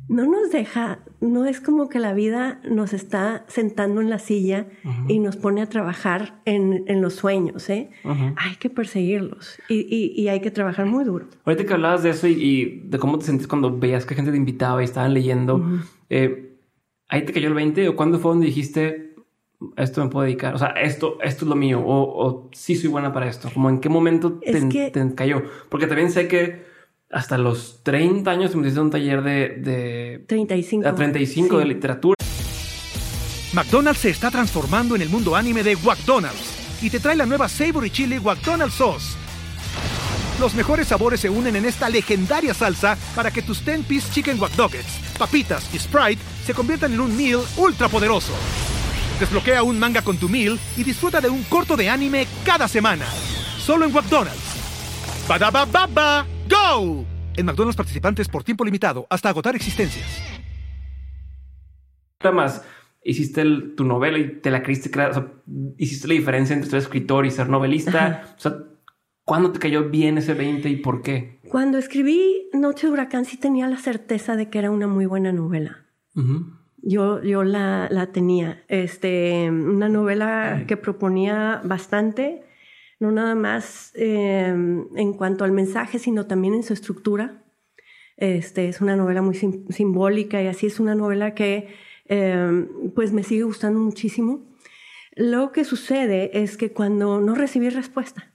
[0.09, 4.67] no nos deja, no es como que la vida nos está sentando en la silla
[5.07, 7.89] y nos pone a trabajar en, en los sueños, ¿eh?
[8.03, 11.27] Hay que perseguirlos y, y, hay que trabajar muy duro.
[11.45, 14.37] Ahorita que hablabas de eso y, de cómo te sentís cuando veías que gente te
[14.37, 15.61] invitaba y estaban leyendo,
[16.09, 16.57] eh,
[17.09, 19.15] ¿ahí te cayó el 20 o cuándo fue donde dijiste,
[19.75, 20.55] esto me puedo dedicar?
[20.55, 23.49] O sea, esto, esto es lo mío o, o sí soy buena para esto.
[23.53, 25.43] Como en qué momento te, te cayó?
[25.69, 26.66] Porque también sé que
[27.11, 32.15] hasta los 30 años me hiciste un taller de, de 35, a 35 de literatura.
[33.53, 37.47] McDonald's se está transformando en el mundo anime de McDonald's y te trae la nueva
[37.47, 39.15] Savory Chili McDonald's Sauce.
[40.39, 44.51] Los mejores sabores se unen en esta legendaria salsa para que tus 10-piece chicken wack
[45.17, 48.33] papitas y Sprite se conviertan en un meal ultra poderoso.
[49.19, 53.05] Desbloquea un manga con tu meal y disfruta de un corto de anime cada semana.
[53.57, 54.37] Solo en McDonald's.
[55.27, 57.05] baba ¡Go!
[57.35, 60.05] En McDonald's participantes por tiempo limitado hasta agotar existencias.
[62.33, 62.63] más
[63.07, 63.43] hiciste
[63.75, 65.27] tu novela y te la creíste, o sea,
[65.77, 68.35] hiciste la diferencia entre ser escritor y ser novelista.
[68.37, 68.57] O sea,
[69.23, 71.39] ¿cuándo te cayó bien ese 20 y por qué?
[71.49, 75.31] Cuando escribí Noche de Huracán sí tenía la certeza de que era una muy buena
[75.31, 75.85] novela.
[76.81, 78.63] Yo, yo la, la, tenía.
[78.67, 82.43] Este, una novela que proponía bastante
[82.99, 87.43] no nada más em, en cuanto al mensaje, sino también en su estructura.
[88.17, 91.67] Este, es una novela muy simbólica y así es una novela que
[92.05, 94.45] em, pues me sigue gustando muchísimo.
[95.15, 98.33] Lo que sucede es que cuando no recibí respuesta,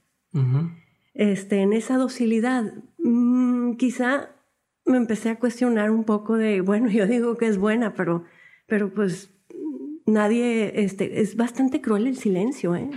[1.13, 4.31] este, en esa docilidad, mm, quizá
[4.85, 8.25] me empecé a cuestionar un poco de, bueno, yo digo que es buena, pero,
[8.67, 9.32] pero pues
[10.05, 12.89] nadie, este, es bastante cruel el silencio, ¿eh?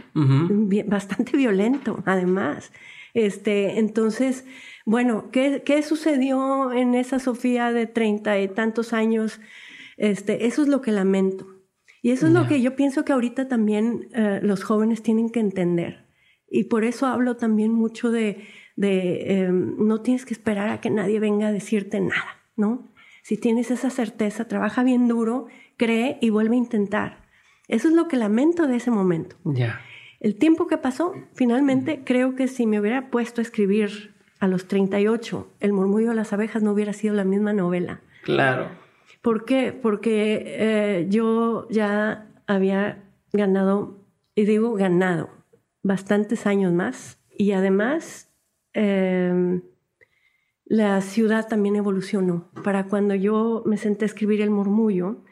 [0.86, 2.72] bastante violento, además.
[3.14, 4.44] Este, entonces,
[4.84, 9.40] bueno, ¿qué, ¿qué, sucedió en esa Sofía de treinta y tantos años?
[9.96, 11.46] Este, eso es lo que lamento.
[12.02, 15.40] Y eso es lo que yo pienso que ahorita también eh, los jóvenes tienen que
[15.40, 16.06] entender.
[16.48, 20.90] Y por eso hablo también mucho de, de em, no tienes que esperar a que
[20.90, 22.86] nadie venga a decirte nada, ¿no?
[23.22, 27.26] Si tienes esa certeza, trabaja bien duro cree y vuelve a intentar.
[27.68, 29.36] Eso es lo que lamento de ese momento.
[29.44, 29.80] Ya.
[30.20, 34.68] El tiempo que pasó, finalmente, creo que si me hubiera puesto a escribir a los
[34.68, 38.00] 38, El murmullo de las abejas no hubiera sido la misma novela.
[38.22, 38.68] Claro.
[39.22, 39.72] ¿Por qué?
[39.72, 45.30] Porque eh, yo ya había ganado, y digo ganado,
[45.82, 47.18] bastantes años más.
[47.36, 48.30] Y además,
[48.72, 49.62] em,
[50.64, 52.50] la ciudad también evolucionó.
[52.62, 55.24] Para cuando yo me senté a escribir El murmullo,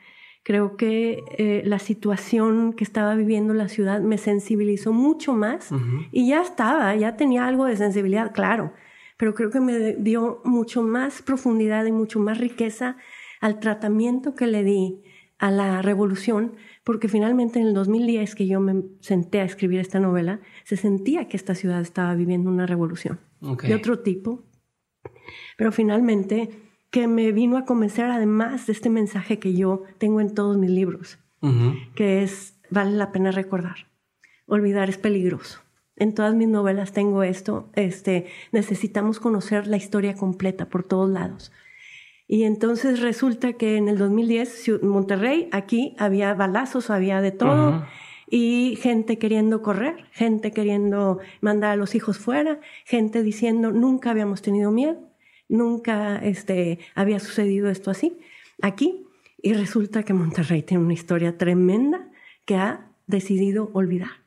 [0.45, 5.71] Creo que eh, la situación que estaba viviendo la ciudad me sensibilizó mucho más
[6.13, 8.75] y ya estaba, ya tenía algo de sensibilidad, claro,
[9.17, 12.99] pero creo que me dio mucho más profundidad y mucho más riqueza
[13.41, 15.03] al tratamiento que le di
[15.39, 19.99] a la revolución, porque finalmente en el 2010 que yo me senté a escribir esta
[19.99, 24.45] novela, se sentía que esta ciudad estaba viviendo una revolución de otro tipo,
[25.57, 26.51] pero finalmente
[26.95, 30.71] que me vino a convencer además de este mensaje que yo tengo en todos mis
[30.71, 31.19] libros,
[31.97, 33.89] que es, vale la pena recordar,
[34.47, 35.59] olvidar es peligroso.
[35.97, 41.51] En todas mis novelas tengo esto, este, necesitamos conocer la historia completa por todos lados.
[42.29, 47.85] Y entonces resulta que en el 2010, Monterrey, aquí había balazos, había de todo.
[48.31, 54.43] y gente queriendo correr, gente queriendo mandar a los hijos fuera, gente diciendo nunca habíamos
[54.43, 55.14] tenido miedo.
[55.49, 58.19] Nunca este, había sucedido esto así
[58.63, 59.07] aquí.
[59.43, 62.09] Y resulta que Monterrey tiene una historia tremenda
[62.47, 64.25] que ha decidido olvidar.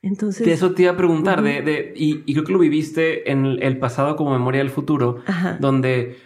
[0.00, 3.78] Entonces, de eso te iba a preguntar, de, y, creo que lo viviste en el
[3.78, 5.22] pasado como Memoria del Futuro,
[5.60, 6.18] donde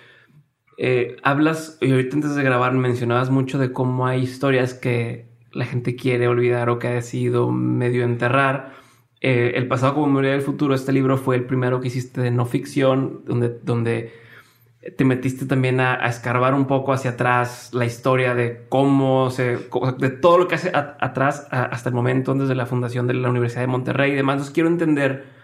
[0.79, 5.65] eh, hablas, y ahorita antes de grabar mencionabas mucho de cómo hay historias que la
[5.65, 8.75] gente quiere olvidar o que ha decidido medio enterrar.
[9.21, 12.31] Eh, el pasado como Memoria del Futuro, este libro fue el primero que hiciste de
[12.31, 14.13] no ficción, donde, donde
[14.97, 19.59] te metiste también a, escarbar un poco hacia atrás la historia de cómo se,
[19.99, 23.63] de todo lo que hace atrás hasta el momento, desde la fundación de la Universidad
[23.63, 24.35] de Monterrey y demás.
[24.35, 25.39] Entonces quiero entender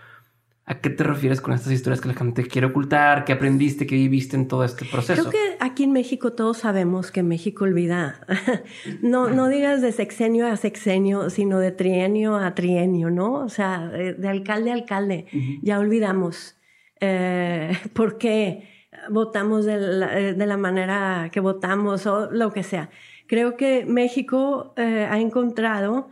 [0.66, 3.97] a qué te refieres con estas historias que la gente quiere ocultar, qué aprendiste, qué
[3.97, 5.29] viviste en todo este proceso.
[5.29, 8.20] Creo que aquí en México todos sabemos que México olvida,
[9.03, 13.35] no, no digas de sexenio a sexenio, sino de trienio a trienio, ¿no?
[13.35, 15.27] O sea, de, alcalde a alcalde,
[15.61, 16.57] ya olvidamos.
[17.01, 18.73] Eh, ¿Por qué?
[19.10, 22.90] Votamos de la, eh, de la, manera que votamos o lo que sea.
[23.26, 26.08] Creo que México eh, ha encontrado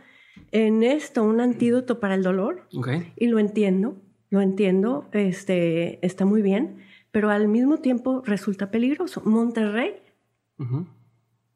[0.51, 2.67] en esto un antídoto para el dolor
[3.15, 3.97] y lo entiendo,
[4.29, 6.77] lo entiendo, este, está muy bien,
[7.11, 9.21] pero al mismo tiempo resulta peligroso.
[9.25, 9.95] Monterrey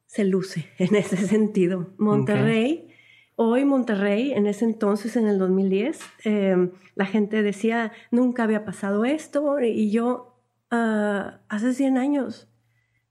[0.05, 1.93] se luce en ese sentido.
[1.97, 2.89] Monterrey,
[3.35, 9.05] hoy Monterrey, en ese entonces, en el 2010, em, la gente decía, nunca había pasado
[9.05, 10.36] esto, y yo,
[10.71, 12.47] ah, hace 100 años,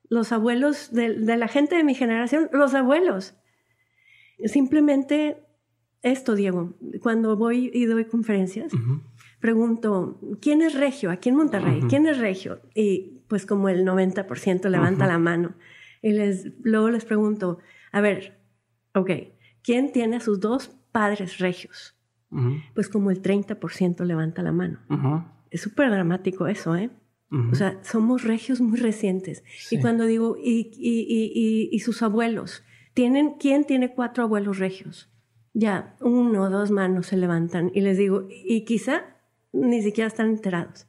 [0.08, 3.34] los abuelos de, la gente de mi generación, los abuelos,
[4.44, 5.42] simplemente
[6.02, 8.72] esto, Diego, cuando voy y doy conferencias,
[9.40, 11.80] pregunto, ¿quién es regio aquí en Monterrey?
[11.88, 12.60] ¿Quién es regio?
[12.74, 15.54] Y pues como el 90% levanta la mano.
[16.02, 17.58] Y les, luego les pregunto,
[17.90, 18.38] a ver,
[18.94, 19.10] ok,
[19.62, 21.96] ¿quién tiene a sus dos padres regios?
[22.74, 24.78] Pues como el 30% levanta la mano.
[25.50, 26.90] Es súper dramático eso, ¿eh?
[27.30, 29.42] O sea, somos regios muy recientes.
[29.70, 32.62] Y cuando digo, y, y, y, sus abuelos,
[32.94, 35.10] ¿tienen, ¿quién tiene cuatro abuelos regios?
[35.52, 39.16] Ya, uno o dos manos se levantan y les digo, y quizá
[39.52, 40.86] ni siquiera están enterados.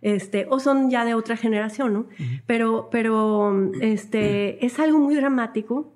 [0.00, 2.08] Este, o son ya de otra generación, ¿no?
[2.46, 5.94] Pero, pero este, es algo muy dramático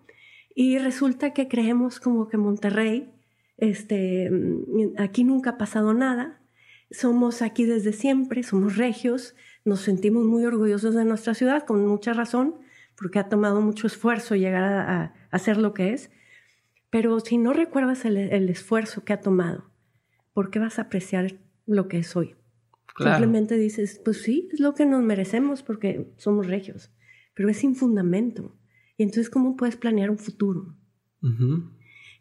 [0.54, 3.10] y resulta que creemos como que Monterrey,
[3.56, 4.30] este,
[4.98, 6.40] aquí nunca ha pasado nada,
[6.90, 12.12] somos aquí desde siempre, somos regios, nos sentimos muy orgullosos de nuestra ciudad, con mucha
[12.12, 12.56] razón,
[12.96, 16.10] porque ha tomado mucho esfuerzo llegar a, a, ser lo que es.
[16.90, 19.70] Pero si no recuerdas el, el esfuerzo que ha tomado,
[20.32, 22.36] ¿por qué vas a apreciar lo que soy.
[22.96, 26.92] Simplemente dices, pues sí, es lo que nos merecemos porque somos regios,
[27.34, 28.54] pero es sin fundamento.
[28.98, 30.76] Y entonces, ¿cómo puedes planear un futuro?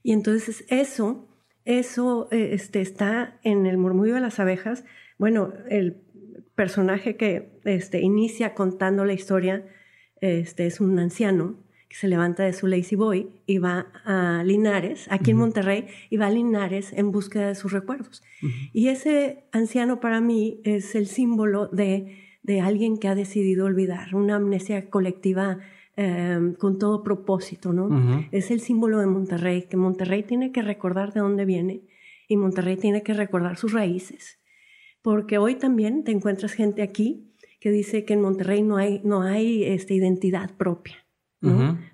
[0.03, 1.27] Y entonces eso,
[1.65, 4.85] eso eh, este, está en el murmullo de las abejas.
[5.17, 6.03] Bueno, el
[6.55, 9.65] personaje que este, inicia contando la historia
[10.21, 11.55] este, es un anciano
[11.91, 16.15] que se levanta de su lazy boy y va a Linares, aquí en Monterrey, y
[16.15, 18.23] va a Linares en búsqueda de sus recuerdos.
[18.71, 24.15] Y ese anciano para mí es el símbolo de, de alguien que ha decidido olvidar,
[24.15, 25.59] una amnesia colectiva
[25.97, 28.25] em, con todo propósito, ¿no?
[28.31, 31.81] Es el símbolo de Monterrey, que Monterrey tiene que recordar de dónde viene
[32.29, 34.39] y Monterrey tiene que recordar sus raíces.
[35.01, 39.21] Porque hoy también te encuentras gente aquí que dice que en Monterrey no hay, no
[39.21, 40.97] hay esta identidad propia.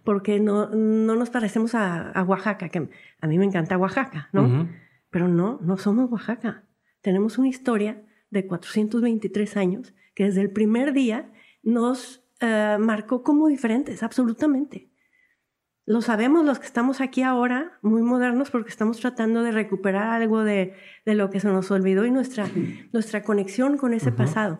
[0.03, 2.89] Porque no, no nos parecemos a, Oaxaca, que
[3.21, 4.67] a mí me encanta Oaxaca, ¿no?
[5.09, 6.65] Pero no, no somos Oaxaca.
[7.01, 11.31] Tenemos una historia de 423 años que desde el primer día
[11.63, 14.86] nos eh, marcó como diferentes, absolutamente.
[15.87, 20.43] Lo sabemos los que estamos aquí ahora, muy modernos, porque estamos tratando de recuperar algo
[20.43, 20.73] de,
[21.05, 22.45] de lo que se nos olvidó y nuestra,
[22.91, 24.59] nuestra conexión con ese pasado.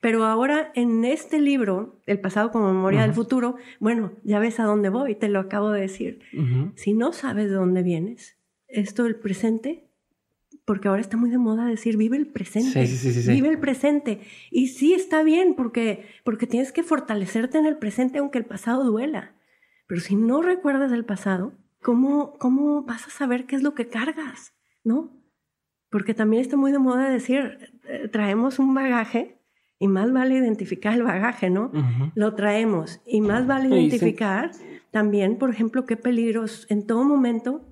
[0.00, 4.64] Pero ahora en este libro, El pasado como memoria del futuro, bueno, ya ves a
[4.64, 6.20] dónde voy, te lo acabo de decir.
[6.76, 8.36] Si no sabes de dónde vienes,
[8.68, 9.88] esto del presente,
[10.64, 13.58] porque ahora está muy de moda decir vive el presente, sí, sí, sí, vive el
[13.58, 14.20] presente.
[14.52, 18.84] Y sí está bien, porque, porque tienes que fortalecerte en el presente aunque el pasado
[18.84, 19.32] duela.
[19.88, 23.88] Pero si no recuerdas el pasado, ¿cómo, cómo vas a saber qué es lo que
[23.88, 24.54] cargas?
[24.84, 25.10] ¿No?
[25.90, 29.40] Porque también está muy de moda decir, eh, traemos un bagaje
[29.80, 31.72] y más vale identificar el bagaje, ¿no?
[32.14, 33.00] Lo traemos.
[33.06, 34.50] Y más vale identificar
[34.90, 37.64] también, por ejemplo, qué peligros en todo momento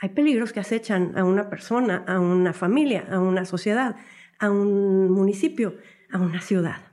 [0.00, 3.96] hay peligros que acechan a una persona, a una familia, a una sociedad,
[4.38, 5.76] a un municipio,
[6.12, 6.92] a una ciudad,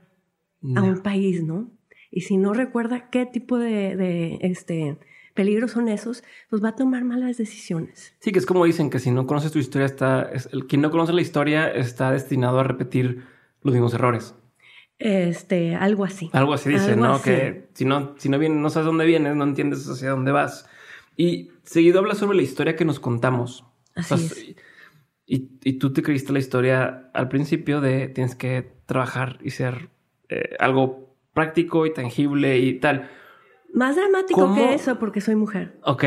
[0.74, 1.70] a un país, ¿no?
[2.16, 4.96] Y si no recuerda qué tipo de, este,
[5.34, 8.14] peligros son esos, pues va a tomar malas decisiones.
[8.20, 10.90] Sí, que es como dicen que si no conoces tu historia, está, el, quien no
[10.90, 13.24] conoce la historia está destinado a repetir
[13.60, 14.34] los mismos errores.
[14.98, 16.30] Este, algo así.
[16.32, 17.20] Algo así dice, ¿no?
[17.20, 20.66] Que si no, si no no sabes dónde vienes, no entiendes hacia dónde vas.
[21.18, 23.66] Y seguido habla sobre la historia que nos contamos.
[23.94, 24.56] Así
[25.26, 29.90] Y, y, tú te creíste la historia al principio de tienes que trabajar y ser
[30.30, 31.05] eh, algo
[31.36, 33.10] práctico y tangible y tal.
[33.74, 35.78] Más dramático que eso porque soy mujer.
[35.82, 36.04] Ok.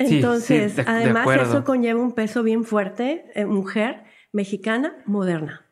[0.00, 4.02] Entonces, además eso conlleva un peso bien fuerte, eh, mujer
[4.32, 5.64] mexicana moderna.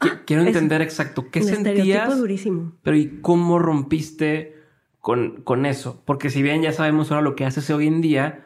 [0.00, 2.18] Ah, quiero entender exacto qué sentías.
[2.18, 2.72] durísimo.
[2.82, 4.56] Pero ¿y cómo rompiste
[4.98, 6.02] con, con eso?
[6.04, 8.44] Porque si bien ya sabemos ahora lo que haces hoy en día,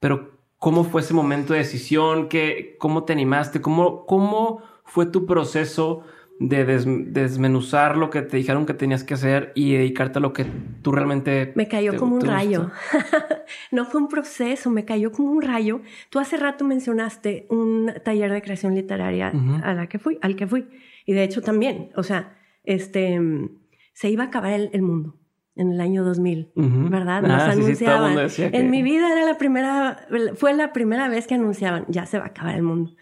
[0.00, 2.28] pero ¿cómo fue ese momento de decisión?
[2.28, 3.60] ¿Qué, ¿Cómo te animaste?
[3.60, 6.02] ¿Cómo, cómo fue tu proceso
[6.40, 10.46] de desmenuzar lo que te dijeron que tenías que hacer y dedicarte a lo que
[10.80, 11.52] tú realmente...
[11.54, 12.70] Me cayó como un rayo.
[13.70, 15.82] no fue un proceso, me cayó como un rayo.
[16.08, 19.32] Tú hace rato mencionaste un taller de creación literaria
[19.62, 20.66] a la que fui, al que fui.
[21.04, 23.20] Y de hecho también, o sea, este,
[23.92, 25.19] se iba a acabar el mundo
[25.56, 27.22] en el año 2000, ¿verdad?
[27.22, 28.28] Nos ah, anunciaban.
[28.38, 32.24] En mi vida era la primera, fue la primera vez que anunciaban, ya se va
[32.24, 32.92] a acabar el mundo.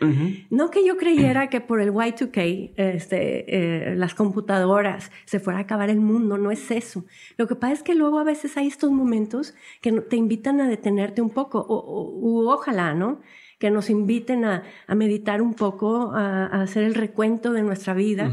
[0.51, 5.63] No que yo creyera que por el Y2K, este, eh, las computadoras, se fuera a
[5.63, 7.05] acabar el mundo, no es eso.
[7.37, 10.69] Lo que pasa es que luego a veces hay estos momentos que te invitan a
[10.69, 13.21] detenerte un poco, o, ojalá, ¿no?
[13.59, 14.63] Que nos inviten a,
[14.97, 18.33] meditar un poco, a, hacer el recuento de nuestra vida.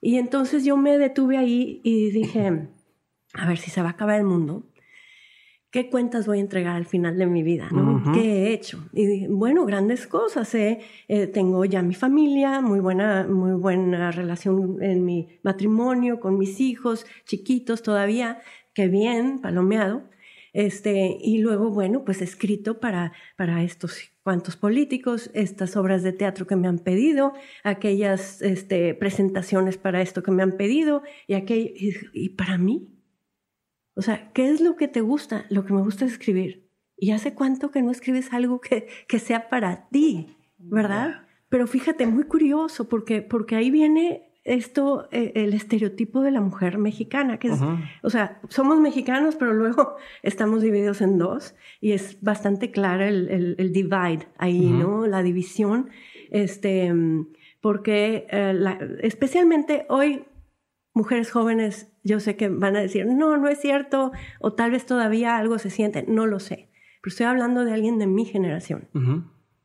[0.00, 2.70] Y entonces yo me detuve ahí y dije
[3.34, 4.64] a ver si se va a acabar el mundo,
[5.70, 7.68] ¿qué cuentas voy a entregar al final de mi vida?
[8.12, 8.88] ¿Qué he hecho?
[8.92, 10.54] Y bueno, grandes cosas.
[10.54, 10.80] ¿eh?
[11.08, 11.26] ¿eh?
[11.26, 17.06] tengo ya mi familia, muy buena, muy buena relación en mi matrimonio, con mis hijos,
[17.24, 18.40] chiquitos todavía,
[18.74, 20.02] qué bien, palomeado.
[20.52, 26.46] Este, y luego, bueno, pues escrito para, para estos cuantos políticos, estas obras de teatro
[26.48, 32.58] que me han pedido, aquellas este, presentaciones para esto que me han pedido, y para
[32.58, 32.88] mí,
[34.00, 35.44] o sea, ¿qué es lo que te gusta?
[35.50, 36.66] Lo que me gusta es escribir.
[36.96, 40.38] ¿Y hace cuánto que no escribes algo que, que sea para ti?
[40.56, 41.26] ¿Verdad?
[41.50, 46.78] Pero fíjate, muy curioso, porque, porque ahí viene esto, eh, el estereotipo de la mujer
[46.78, 47.60] mexicana, que es,
[48.02, 53.54] o sea, somos mexicanos, pero luego estamos divididos en dos, y es bastante clara el,
[53.58, 55.06] el, divide ahí, ¿no?
[55.06, 55.90] La división,
[56.30, 56.90] este,
[57.60, 60.24] porque eh, especialmente hoy
[60.92, 64.86] mujeres jóvenes, yo sé que van a decir, no, no es cierto, o tal vez
[64.86, 66.70] todavía algo se siente, no lo sé.
[67.02, 68.88] Pero estoy hablando de alguien de mi generación.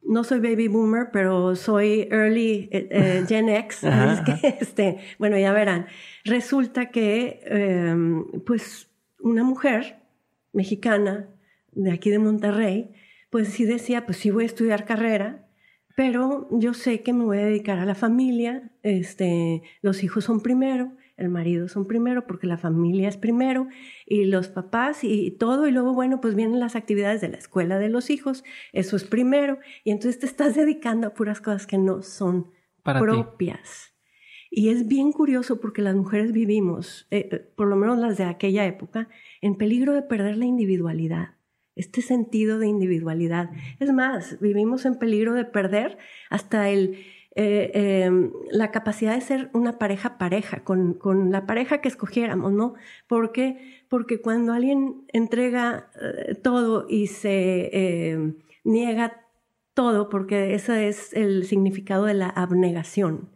[0.07, 3.81] No soy baby boomer, pero soy early eh, eh, Gen X.
[4.25, 5.87] que, este, bueno, ya verán.
[6.23, 10.03] Resulta que, em, pues, una mujer
[10.53, 11.27] mexicana
[11.71, 12.93] de aquí de Monterrey,
[13.29, 15.47] pues sí decía, pues sí voy a estudiar carrera,
[15.95, 20.41] pero yo sé que me voy a dedicar a la familia, este, los hijos son
[20.41, 23.67] primero, el marido son primero porque la familia es primero
[24.05, 27.79] y los papás y todo y luego bueno pues vienen las actividades de la escuela
[27.79, 28.43] de los hijos,
[28.73, 32.51] eso es primero y entonces te estás dedicando a puras cosas que no son
[32.83, 33.93] propias.
[34.51, 38.23] Y es bien curioso porque las mujeres vivimos, eh, eh, por lo menos las de
[38.23, 39.09] aquella época,
[39.41, 41.35] en peligro de perder la individualidad
[41.75, 43.51] este sentido de individualidad.
[43.79, 45.97] Es más, vivimos en peligro de perder
[46.29, 47.03] hasta el,
[47.37, 52.53] eh, em, la capacidad de ser una pareja pareja, con, con, la pareja que escogiéramos,
[52.53, 52.75] ¿no?
[53.07, 59.25] Porque, porque cuando alguien entrega eh, todo y se em, niega
[59.73, 63.29] todo, porque ese es el significado de la abnegación.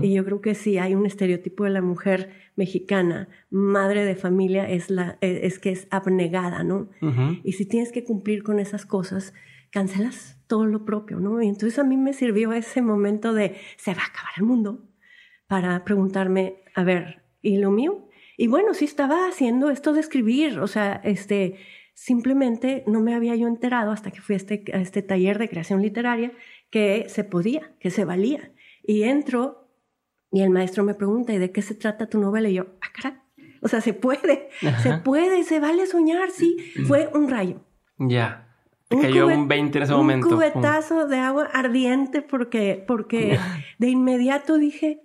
[0.00, 4.66] Y yo creo que sí hay un estereotipo de la mujer mexicana, madre de familia,
[4.66, 6.88] es, la, e, es que es abnegada, ¿no?
[7.44, 9.34] Y si tienes que cumplir con esas cosas,
[9.70, 11.42] cancelas todo lo propio, ¿no?
[11.42, 14.84] Y entonces a mí me sirvió ese momento de se va a acabar el mundo
[15.46, 18.08] para preguntarme, a ver, ¿y lo mío?
[18.36, 21.58] Y bueno, sí estaba haciendo esto de escribir, o sea, este,
[21.94, 25.48] simplemente no me había yo enterado hasta que fui a este, a este taller de
[25.48, 26.32] creación literaria
[26.70, 28.52] que se podía, que se valía.
[28.82, 29.70] Y entro
[30.30, 32.48] y el maestro me pregunta, ¿y de qué se trata tu novela?
[32.48, 33.24] Y yo, ah, cara,
[33.62, 34.50] o sea, se puede,
[34.82, 36.56] se puede, se vale soñar, sí.
[36.86, 37.64] Fue un rayo.
[37.98, 38.45] Ya.
[38.88, 40.28] Te cayó un 20 en ese momento.
[40.28, 43.38] Un cubetazo de agua ardiente porque, porque
[43.78, 45.02] de inmediato dije,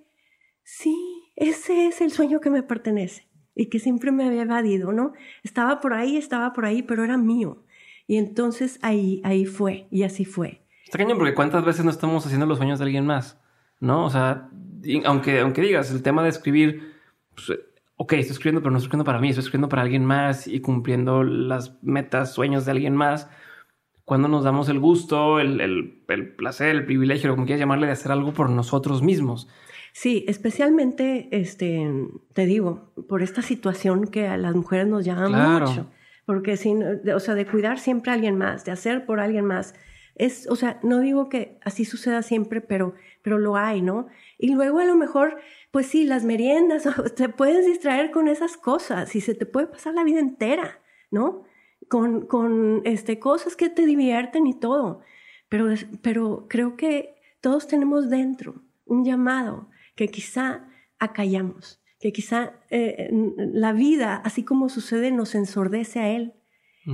[0.64, 0.96] sí,
[1.36, 5.14] ese es el sueño que me pertenece y que siempre me había evadido, ¿no?
[5.44, 7.64] Estaba por ahí, estaba por ahí, pero era mío.
[8.06, 10.62] Y entonces ahí, ahí fue, y así fue.
[10.86, 13.40] Está cañón porque cuántas veces no estamos haciendo los sueños de alguien más,
[13.80, 14.06] ¿no?
[14.06, 14.50] O sea,
[15.06, 16.94] aunque, aunque digas, el tema de escribir,
[17.34, 17.60] pues,
[17.96, 20.60] ok, estoy escribiendo, pero no estoy escribiendo para mí, estoy escribiendo para alguien más y
[20.60, 23.30] cumpliendo las metas, sueños de alguien más
[24.12, 28.12] cuando nos damos el gusto, el, el, placer, el privilegio, como quieras llamarle, de hacer
[28.12, 29.48] algo por nosotros mismos.
[29.94, 31.90] Sí, especialmente, este,
[32.34, 35.90] te digo, por esta situación que a las mujeres nos llama mucho.
[36.26, 39.76] Porque, sin, o sea, de cuidar siempre a alguien más, de hacer por alguien más.
[40.16, 44.08] Es, o sea, no digo que así suceda siempre, pero, pero lo hay, ¿no?
[44.38, 45.38] Y luego a lo mejor,
[45.72, 46.84] pues sí, las meriendas,
[47.16, 50.82] te puedes distraer con esas cosas y se te puede pasar la vida entera,
[51.12, 51.46] ¿no?
[51.92, 55.02] Con, con este, cosas que te divierten y todo.
[55.50, 55.68] Pero,
[56.02, 59.68] pero creo que todos tenemos dentro un llamado
[59.98, 60.70] que quizá
[61.00, 66.34] acallamos, que quizá eh, la vida, así como sucede, nos ensordece a él.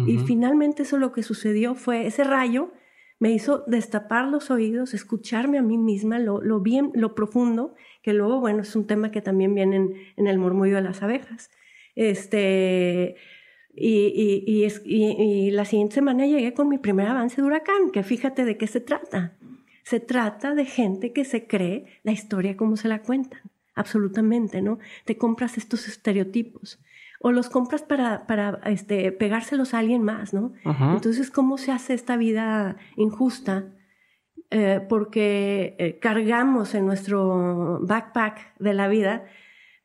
[0.06, 2.74] Y finalmente eso lo que sucedió fue ese rayo
[3.20, 8.14] me hizo destapar los oídos, escucharme a mí misma, lo, lo bien, lo profundo, que
[8.14, 11.50] luego, bueno, es un tema que también viene en, en el murmullo de las abejas.
[11.96, 13.16] Este,
[13.80, 18.44] y, y, y, la siguiente semana llegué con mi primer avance de huracán, que fíjate
[18.44, 19.38] de qué se trata.
[19.84, 23.42] Se trata de gente que se cree la historia como se la cuentan.
[23.76, 24.80] absolutamente, ¿no?
[25.06, 26.80] Te compras estos estereotipos
[27.20, 30.54] o los compras para, para este, pegárselos a alguien más, ¿no?
[30.94, 33.66] Entonces, ¿cómo se hace esta vida injusta?
[34.50, 39.26] Eh, porque eh, cargamos en nuestro backpack de la vida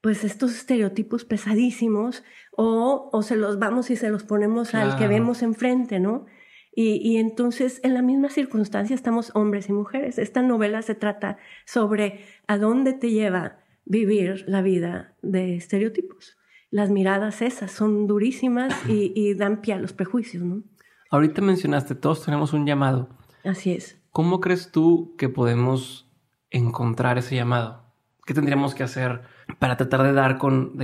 [0.02, 5.06] pues estos estereotipos pesadísimos o, o se los vamos y se los ponemos al que
[5.06, 6.26] vemos enfrente, ¿no?
[6.74, 10.18] Y, y, entonces en la misma circunstancia estamos hombres y mujeres.
[10.18, 11.36] Esta novela se trata
[11.66, 16.36] sobre a dónde te lleva vivir la vida de estereotipos.
[16.70, 20.64] Las miradas esas son durísimas y, y dan pie a los prejuicios, ¿no?
[21.10, 23.10] Ahorita mencionaste, todos tenemos un llamado.
[23.44, 24.00] Así es.
[24.10, 26.10] ¿Cómo crees tú que podemos
[26.50, 27.81] encontrar ese llamado?
[28.24, 29.22] ¿Qué tendríamos que hacer
[29.58, 30.78] para tratar de dar con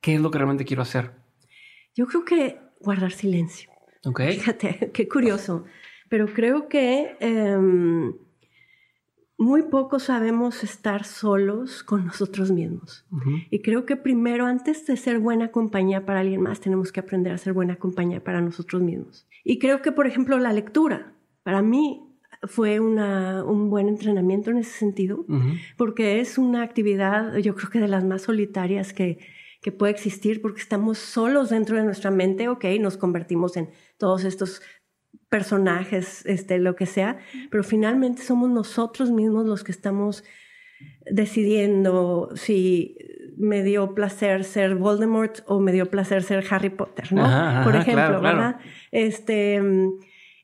[0.00, 1.12] qué es lo que realmente quiero hacer?
[1.94, 3.70] Yo creo que guardar silencio.
[4.04, 4.20] Ok.
[4.32, 5.64] Fíjate, qué curioso.
[6.08, 8.14] Pero creo que em,
[9.38, 13.06] muy poco sabemos estar solos con nosotros mismos.
[13.50, 17.32] Y creo que primero, antes de ser buena compañía para alguien más, tenemos que aprender
[17.32, 19.26] a ser buena compañía para nosotros mismos.
[19.44, 22.11] Y creo que, por ejemplo, la lectura, para mí
[22.44, 25.24] fue una, un buen entrenamiento en ese sentido,
[25.76, 29.18] porque es una actividad, yo creo que de las más solitarias que,
[29.60, 34.24] que puede existir, porque estamos solos dentro de nuestra mente, ok, nos convertimos en todos
[34.24, 34.60] estos
[35.28, 37.18] personajes, este, lo que sea,
[37.50, 40.24] pero finalmente somos nosotros mismos los que estamos
[41.10, 42.96] decidiendo si
[43.36, 47.62] me dio placer ser Voldemort o me dio placer ser Harry Potter, ¿no?
[47.64, 48.56] Por ejemplo, ¿verdad?
[48.90, 49.60] Este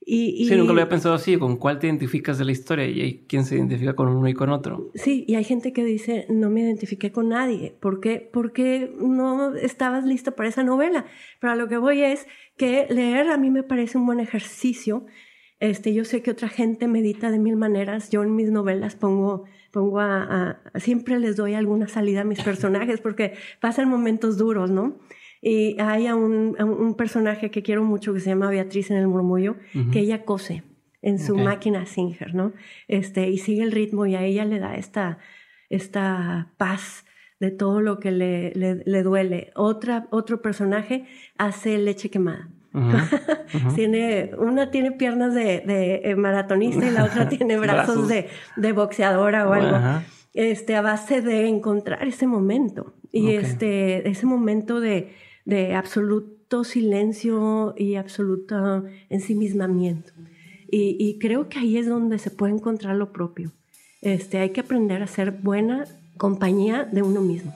[0.08, 3.24] sí, nunca lo había pensado así, con cuál te identificas de la historia y hay
[3.28, 4.90] quien se identifica con uno y con otro.
[4.94, 8.26] Sí, y hay gente que dice, no me identifiqué con nadie, ¿por qué?
[8.32, 11.04] Porque no estabas listo para esa novela.
[11.40, 15.04] Pero a lo que voy es que leer a mí me parece un buen ejercicio.
[15.60, 18.08] Este, yo sé que otra gente medita de mil maneras.
[18.08, 23.00] Yo en mis novelas pongo, pongo a siempre les doy alguna salida a mis personajes
[23.00, 24.96] porque pasan momentos duros, ¿no?
[25.40, 29.56] Y hay un, un, personaje que quiero mucho que se llama Beatriz en el murmullo,
[29.92, 30.64] que ella cose
[31.02, 32.52] en su máquina Singer, ¿no?
[32.88, 35.18] Este, y sigue el ritmo y a ella le da esta,
[35.68, 37.04] esta paz
[37.40, 39.52] de todo lo que le, le, duele.
[39.54, 42.48] Otra, otro personaje hace leche quemada.
[43.74, 48.72] tiene, una tiene piernas de, de, eh, maratonista y la otra tiene brazos, De, de,
[48.72, 49.78] boxeadora o algo.
[50.34, 52.94] Este, a base de encontrar ese momento.
[53.10, 55.14] Y este, ese momento de,
[55.48, 60.12] de absoluto silencio y absoluto ensimismamiento.
[60.70, 63.52] Y, y, creo que ahí es donde se puede encontrar lo propio.
[64.02, 65.86] Este, hay que aprender a ser buena
[66.18, 67.54] compañía de uno mismo.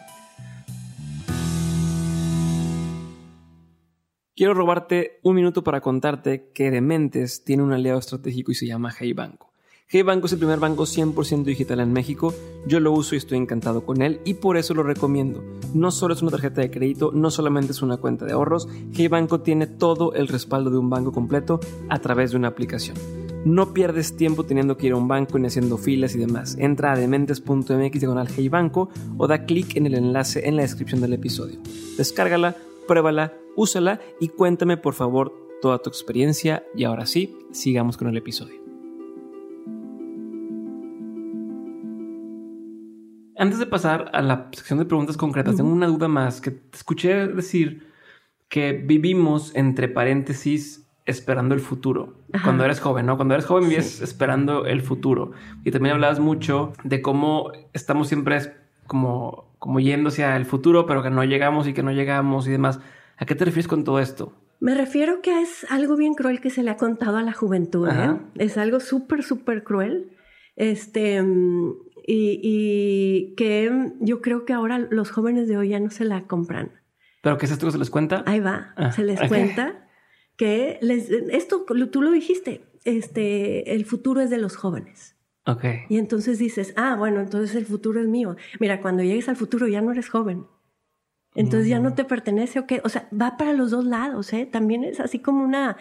[4.34, 8.90] Quiero robarte un minuto para contarte que Dementes tiene un aliado estratégico y se llama
[8.98, 9.51] Hey Banco.
[9.94, 12.32] Hey Banco es el primer banco 100% digital en México.
[12.66, 15.44] Yo lo uso y estoy encantado con él y por eso lo recomiendo.
[15.74, 19.08] No solo es una tarjeta de crédito, no solamente es una cuenta de ahorros, Hey
[19.08, 22.96] Banco tiene todo el respaldo de un banco completo a través de una aplicación.
[23.44, 26.56] No pierdes tiempo teniendo que ir a un banco y haciendo filas y demás.
[26.58, 28.88] Entra a dementes.mx diagonal Hey Banco
[29.18, 31.58] o da clic en el enlace en la descripción del episodio.
[31.98, 32.56] Descárgala,
[32.88, 36.64] pruébala, úsala y cuéntame por favor toda tu experiencia.
[36.74, 38.61] Y ahora sí, sigamos con el episodio.
[43.42, 46.76] Antes de pasar a la sección de preguntas concretas, tengo una duda más que te
[46.76, 47.88] escuché decir
[48.48, 52.20] que vivimos entre paréntesis esperando el futuro.
[52.44, 53.16] Cuando eres joven, ¿no?
[53.16, 55.32] Cuando eres joven vives esperando el futuro.
[55.64, 58.38] Y también hablabas mucho de cómo estamos siempre
[58.86, 62.52] como, como yendo hacia el futuro, pero que no llegamos y que no llegamos y
[62.52, 62.78] demás.
[63.16, 64.32] ¿A qué te refieres con todo esto?
[64.60, 67.88] Me refiero que es algo bien cruel que se le ha contado a la juventud.
[67.88, 68.18] ¿eh?
[68.36, 70.12] Es algo súper, súper cruel.
[70.56, 71.74] Este, mm,
[72.06, 76.72] y, que yo creo que ahora los jóvenes de hoy ya no se la compran.
[77.22, 78.24] ¿Pero qué es esto que se les cuenta?
[78.26, 79.88] Ahí va, ah, se les cuenta
[80.36, 85.16] que les, esto tú lo dijiste, este, el futuro es de los jóvenes.
[85.46, 85.64] Ok.
[85.88, 88.36] Y entonces dices, ah, bueno, entonces el futuro es mío.
[88.60, 90.46] Mira, cuando llegues al futuro ya no eres joven.
[91.34, 92.72] Entonces ya no te pertenece, ok.
[92.84, 94.46] O sea, va para los dos lados, ¿eh?
[94.46, 95.76] También es así como una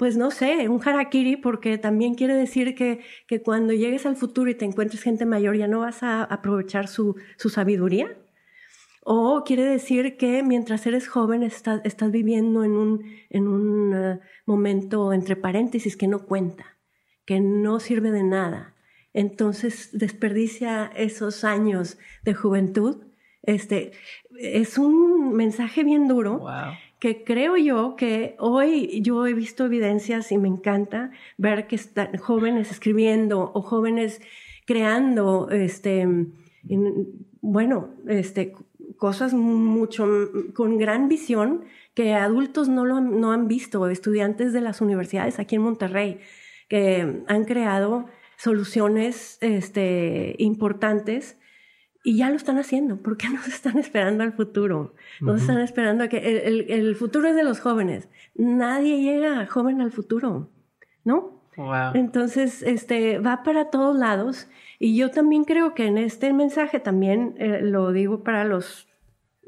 [0.00, 4.48] pues no sé, un harakiri, porque también quiere decir que, que cuando llegues al futuro
[4.48, 8.16] y te encuentres gente mayor, ya no vas a aprovechar su, su sabiduría.
[9.04, 14.20] O quiere decir que mientras eres joven estás, estás viviendo en un, en un eh,
[14.46, 16.78] momento entre paréntesis que no cuenta,
[17.26, 18.74] que no sirve de nada.
[19.12, 23.02] Entonces desperdicia esos años de juventud.
[23.42, 23.92] Este,
[24.38, 26.38] es un mensaje bien duro.
[26.38, 31.76] Wow que creo yo que hoy yo he visto evidencias y me encanta ver que
[31.76, 34.20] están jóvenes escribiendo o jóvenes
[34.66, 36.06] creando este,
[37.40, 38.52] bueno, este,
[38.98, 40.06] cosas mucho
[40.54, 45.56] con gran visión que adultos no, lo, no han visto, estudiantes de las universidades aquí
[45.56, 46.20] en Monterrey,
[46.68, 51.38] que han creado soluciones este, importantes
[52.02, 52.96] y ya lo están haciendo.
[52.96, 54.94] ¿Por qué no se están esperando al futuro?
[55.20, 58.08] No se están esperando a que el, el, futuro es de los jóvenes.
[58.34, 60.50] Nadie llega joven al futuro,
[61.04, 61.40] ¿no?
[61.94, 64.48] Entonces, este, va para todos lados.
[64.78, 68.88] Y yo también creo que en este mensaje también eh, lo digo para los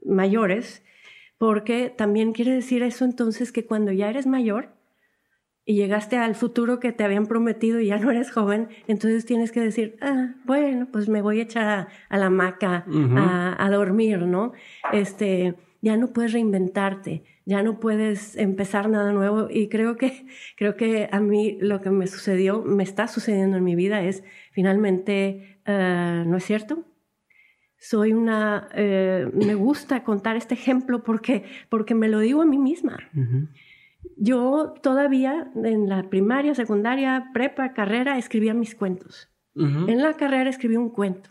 [0.05, 0.83] mayores,
[1.39, 4.75] porque también quiere decir eso entonces que cuando ya eres mayor,
[5.65, 9.53] y llegaste al futuro que te habían prometido y ya no eres joven, entonces tienes
[9.53, 12.85] que decir, ah, bueno, pues me voy a echar a, la hamaca
[13.59, 14.53] a, dormir, ¿no?
[14.93, 20.77] Este, ya no puedes reinventarte, ya no puedes empezar nada nuevo y creo que, creo
[20.77, 25.59] que a mí lo que me sucedió, me está sucediendo en mi vida es finalmente,
[25.65, 26.85] ah, ¿no es cierto?
[27.79, 32.57] Soy una, eh, me gusta contar este ejemplo porque, porque me lo digo a mí
[32.57, 32.97] misma.
[34.17, 39.29] Yo todavía en la primaria, secundaria, prepa, carrera, escribía mis cuentos.
[39.55, 41.31] En la carrera escribí un cuento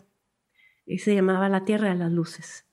[0.86, 2.66] y se llamaba La Tierra de las Luces.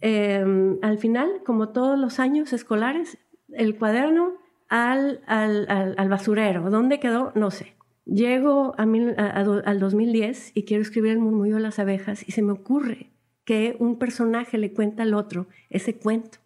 [0.00, 3.18] Em, al final, como todos los años escolares,
[3.48, 4.34] el cuaderno
[4.68, 6.70] al, al, basurero.
[6.70, 7.32] ¿Dónde quedó?
[7.34, 7.74] No sé.
[8.04, 12.52] Llego a al 2010 y quiero escribir El murmullo de las abejas y se me
[12.52, 13.10] ocurre
[13.44, 16.38] que un personaje le cuenta al otro ese cuento.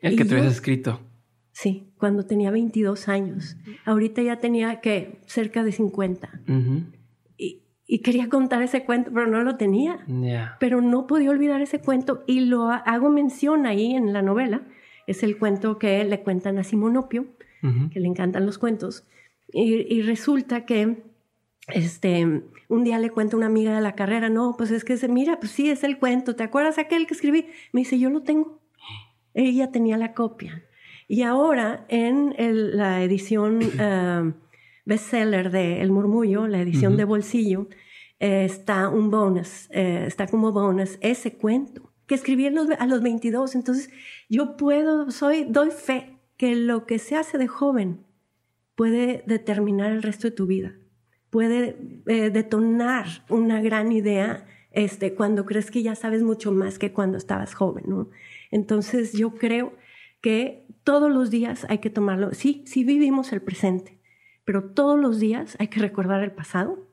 [0.00, 1.00] El que tú has escrito.
[1.60, 3.56] Sí, cuando tenía 22 años.
[3.84, 6.30] Ahorita ya tenía que cerca de 50.
[7.36, 9.98] y, quería contar ese cuento, pero no lo tenía.
[10.60, 14.68] Pero no podía olvidar ese cuento y lo hago mención ahí en la novela.
[15.08, 17.26] Es el cuento que le cuentan a Simonopio,
[17.92, 19.04] que le encantan los cuentos.
[19.52, 21.02] Y, resulta que
[21.74, 25.08] este, un día le cuenta una amiga de la carrera, no, pues es que se
[25.08, 27.48] mira, pues sí, es el cuento, ¿te acuerdas aquel que escribí?
[27.72, 28.60] Me dice, yo lo tengo.
[29.34, 30.62] Ella tenía la copia.
[31.08, 32.34] Y ahora en
[32.76, 34.34] la edición uh,
[34.84, 37.66] bestseller de El Murmullo, la edición de bolsillo,
[38.20, 42.86] eh, está un bonus, eh, está como bonus ese cuento que escribí a los, a
[42.86, 43.54] los 22.
[43.54, 43.90] Entonces
[44.28, 48.04] yo puedo, soy, doy fe que lo que se hace de joven
[48.74, 50.74] puede determinar el resto de tu vida,
[51.30, 56.92] puede eh, detonar una gran idea este, cuando crees que ya sabes mucho más que
[56.92, 58.10] cuando estabas joven, ¿no?
[58.50, 59.72] Entonces yo creo
[60.20, 62.32] que todos los días hay que tomarlo.
[62.32, 63.98] Sí, sí vivimos el presente,
[64.46, 66.88] pero todos los días hay que recordar el pasado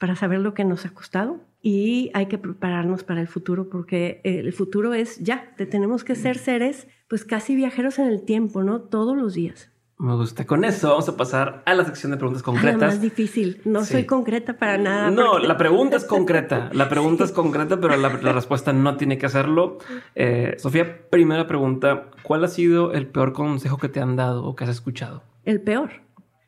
[0.00, 4.20] para saber lo que nos ha costado y hay que prepararnos para el futuro porque
[4.24, 8.80] el futuro es ya, tenemos que ser seres pues casi viajeros en el tiempo, ¿no?
[8.80, 9.71] Todos los días.
[10.02, 10.44] Me gusta.
[10.44, 12.80] Con eso vamos a pasar a la sección de preguntas concretas.
[12.80, 13.60] más difícil.
[13.64, 15.12] No soy concreta para nada.
[15.12, 16.70] No, la pregunta es concreta.
[16.74, 19.78] La pregunta es concreta, pero la, respuesta no tiene que hacerlo.
[20.16, 22.10] Eh, Sofía, primera pregunta.
[22.24, 25.22] ¿Cuál ha sido el peor consejo que te han dado o que has escuchado?
[25.44, 25.90] El peor.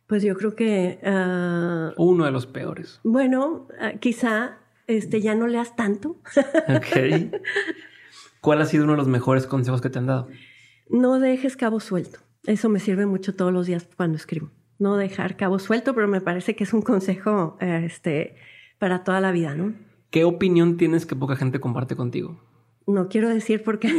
[0.08, 0.98] Pues yo creo que...
[1.04, 2.98] Ah, Uno de los peores.
[3.04, 6.16] Bueno, ah, quizá este, ya no leas tanto.
[6.68, 7.30] ok.
[8.40, 10.26] ¿Cuál ha sido uno de los mejores consejos que te han dado?
[10.90, 12.23] No dejes cabo suelto.
[12.46, 14.50] Eso me sirve mucho todos los días cuando escribo.
[14.78, 18.36] No dejar cabo suelto, pero me parece que es un consejo este,
[18.78, 19.74] para toda la vida, ¿no?
[20.10, 22.40] ¿Qué opinión tienes que poca gente comparte contigo?
[22.86, 23.92] No quiero decir por qué.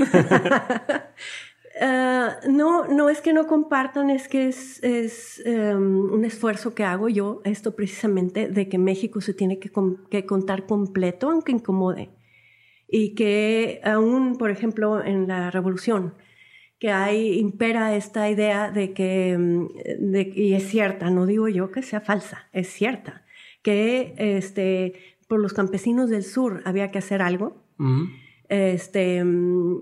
[1.82, 6.84] Ah, no, no es que no compartan, es que es, es em, un esfuerzo que
[6.84, 9.72] hago yo, esto precisamente, de que México se tiene que,
[10.10, 12.12] que, contar completo, aunque incomode.
[12.88, 16.14] Y que aún, por ejemplo, en la revolución,
[16.80, 19.68] que hay, impera esta idea de que, mm,
[20.12, 23.24] de, y es cierta, no digo yo que sea falsa, es cierta,
[23.62, 24.94] que este,
[25.28, 27.64] por los campesinos del sur había que hacer algo.
[28.48, 29.82] este, mm,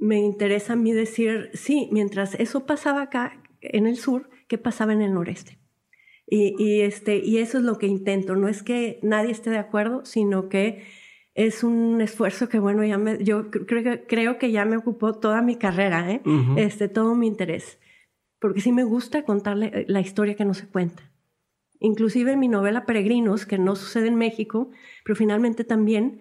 [0.00, 4.92] me interesa a mí decir, sí, mientras eso pasaba acá en el sur, ¿qué pasaba
[4.92, 5.58] en el noreste?
[6.26, 9.58] Y, y, este, y eso es lo que intento, no es que nadie esté de
[9.58, 10.82] acuerdo, sino que
[11.34, 15.14] es un esfuerzo que, bueno, ya me, yo creo que, creo que ya me ocupó
[15.14, 16.22] toda mi carrera, ¿eh?
[16.56, 17.78] este, todo mi interés.
[18.38, 21.10] Porque sí me gusta contarle eh, la historia que no se cuenta.
[21.78, 24.70] Inclusive en mi novela Peregrinos, que no sucede en México,
[25.04, 26.20] pero finalmente también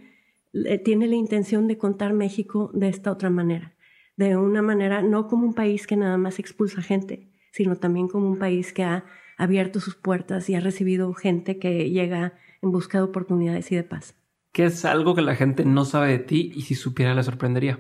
[0.54, 3.76] eh, tiene la intención de contar México de esta otra manera.
[4.16, 8.30] De una manera, no como un país que nada más expulsa gente, sino también como
[8.30, 9.06] un país que ha
[9.38, 13.84] abierto sus puertas y ha recibido gente que llega en busca de oportunidades y de
[13.84, 14.16] paz.
[14.52, 17.80] ¿Qué es algo que la gente no sabe de ti y si supiera le sorprendería?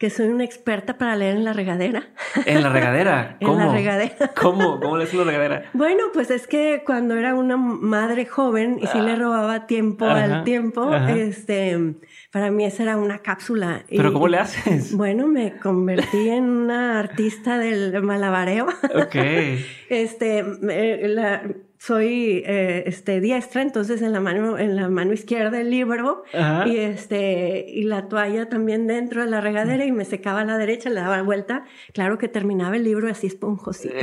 [0.00, 2.08] que soy una experta para leer en la regadera.
[2.46, 3.36] ¿En la regadera?
[3.38, 3.52] ¿Cómo?
[3.60, 4.30] en la regadera.
[4.40, 4.80] ¿Cómo?
[4.80, 5.70] ¿Cómo lees en la regadera?
[5.74, 9.16] Bueno, pues es que cuando era una madre joven y sí le ah.
[9.16, 11.96] robaba tiempo al tiempo, este,
[12.32, 13.84] para mí esa era una cápsula.
[13.90, 14.96] ¿Pero cómo le haces?
[15.00, 18.68] Bueno, me convertí en una artista del malabareo.
[18.94, 19.16] Ok.
[19.90, 20.44] este,
[21.08, 21.42] la,
[21.80, 26.24] soy eh, este, diestra, entonces en la mano, en la mano izquierda el libro
[26.66, 30.58] y este, y la toalla también dentro de la regadera y me secaba a la
[30.58, 31.64] derecha, le daba vuelta.
[31.94, 33.94] Claro que terminaba el libro así esponjosito.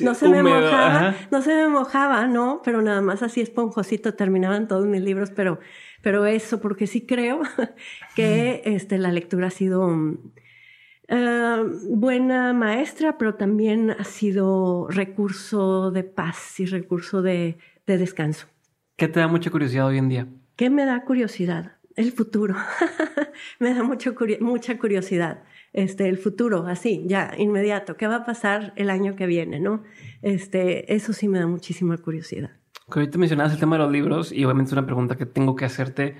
[0.00, 4.66] no se me mojaba, no se me mojaba, no, pero nada más así esponjosito terminaban
[4.66, 5.60] todos mis libros, pero,
[6.00, 7.42] pero eso, porque sí creo
[8.16, 9.86] que este, la lectura ha sido
[11.14, 18.46] eh, buena maestra, pero también ha sido recurso de paz y recurso de, descanso.
[18.96, 20.26] ¿Qué te da mucha curiosidad hoy en día?
[20.56, 21.76] ¿Qué me da curiosidad?
[21.96, 22.54] El futuro.
[23.60, 25.42] me da mucho, mucha curiosidad.
[25.74, 27.98] Este, el futuro, así, ya, inmediato.
[27.98, 29.82] ¿Qué va a pasar el año que viene, no?
[30.22, 32.52] Este, eso sí me da muchísima curiosidad.
[32.88, 35.66] Ahorita mencionabas el tema de los libros y obviamente es una pregunta que tengo que
[35.66, 36.16] hacerte.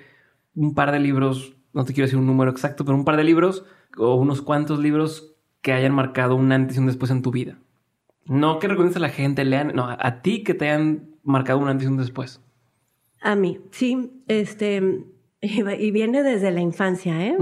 [0.55, 3.25] Un par de libros, no te quiero decir un número exacto, pero un par de
[3.25, 3.64] libros
[3.97, 7.59] o unos cuantos libros que hayan marcado un antes y un después en tu vida.
[8.27, 11.68] No que recomiendes a la gente, lean, no, a ti que te hayan marcado un
[11.68, 12.41] antes y un después.
[13.20, 15.05] A mí, sí, este,
[15.41, 17.37] y viene desde la infancia, ¿eh?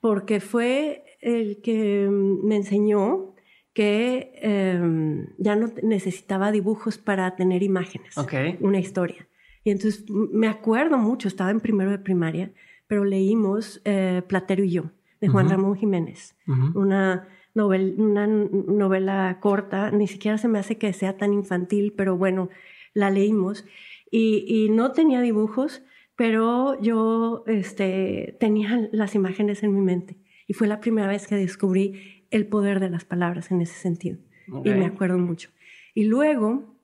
[0.00, 3.34] Porque fue el que me enseñó
[3.72, 8.14] que em, ya no necesitaba dibujos para tener imágenes,
[8.60, 9.28] una historia.
[9.64, 12.52] Y entonces me acuerdo mucho, estaba en primero de primaria,
[12.88, 16.36] pero leímos eh, Platero y yo de Juan Ramón Jiménez.
[16.74, 22.50] una, una novela corta, ni siquiera se me hace que sea tan infantil, pero bueno,
[22.94, 23.64] la leímos.
[24.10, 25.82] Y, no tenía dibujos,
[26.16, 30.16] pero yo este, tenía las imágenes en mi mente.
[30.46, 34.18] Y fue la primera vez que descubrí el poder de las palabras en ese sentido.
[34.64, 35.50] Y me acuerdo mucho.
[35.94, 36.74] Y luego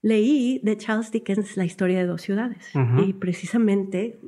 [0.00, 2.72] leí de Charles Dickens La historia de dos ciudades.
[3.06, 4.18] Y precisamente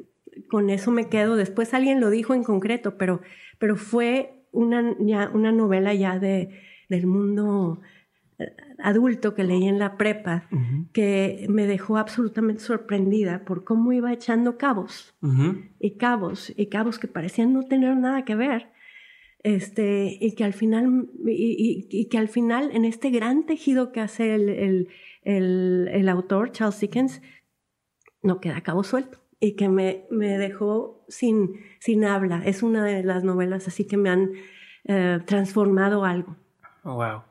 [0.54, 1.34] con eso me quedo.
[1.34, 3.20] Después alguien lo dijo en concreto, pero,
[3.58, 7.80] pero fue una, ya, una novela ya de, del mundo
[8.38, 10.48] eh, adulto que leí en la prepa,
[10.92, 15.16] que me dejó absolutamente sorprendida por cómo iba echando cabos
[15.80, 18.70] y cabos y cabos que parecían no tener nada que ver.
[19.42, 24.36] Este, y que al final, y, que al final, en este gran tejido que hace
[24.36, 24.88] el, el,
[25.24, 27.22] el, el autor, Charles Dickens,
[28.22, 32.42] no queda cabo suelto y que me, me dejó sin, sin habla.
[32.46, 34.32] Es una de las novelas así que me han
[34.84, 36.36] eh, transformado algo.
[36.82, 37.22] Oh, wow.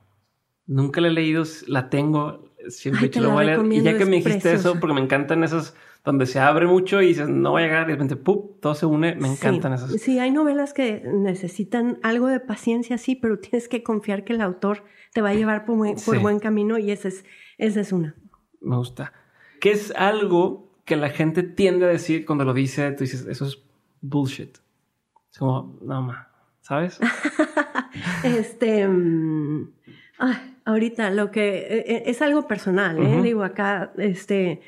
[0.67, 3.73] Nunca la he leído, la tengo, siempre he lo voy a leer.
[3.73, 7.07] Y ya que me dijiste eso, porque me encantan esas donde se abre mucho y
[7.07, 8.59] dices, no voy a llegar, y de repente, ¡pum!
[8.61, 9.91] todo se une, me encantan esas.
[9.99, 14.41] Sí, hay novelas que necesitan algo de paciencia, sí, pero tienes que confiar que el
[14.41, 14.83] autor
[15.13, 17.25] te va a llevar por, por buen camino y esa es,
[17.57, 18.15] esa es una.
[18.61, 19.13] Me gusta.
[19.59, 23.45] ¿Qué es algo que la gente tiende a decir cuando lo dice, tú dices, eso
[23.45, 23.59] es
[24.01, 24.57] bullshit.
[25.31, 26.29] Es como, no, ma,
[26.61, 26.99] ¿sabes?
[28.23, 29.69] este, mm,
[30.65, 33.21] ahorita lo que e, e, es algo personal, ¿eh?
[33.21, 34.61] digo acá, este,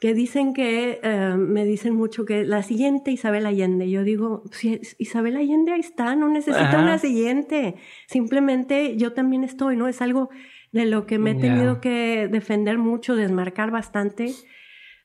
[0.00, 4.80] que dicen que, eh, me dicen mucho que la siguiente Isabel Allende, yo digo, si
[4.98, 7.74] Isabel Allende ahí está, no necesita una siguiente,
[8.06, 9.88] simplemente yo también estoy, ¿no?
[9.88, 10.30] Es algo
[10.72, 14.34] de lo que me he tenido que defender mucho, desmarcar bastante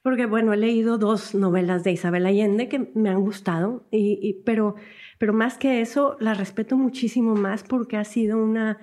[0.04, 4.76] porque bueno, he leído dos novelas de Isabel Allende que me han gustado, y, pero,
[5.18, 8.80] pero más que eso, la respeto muchísimo más porque ha sido una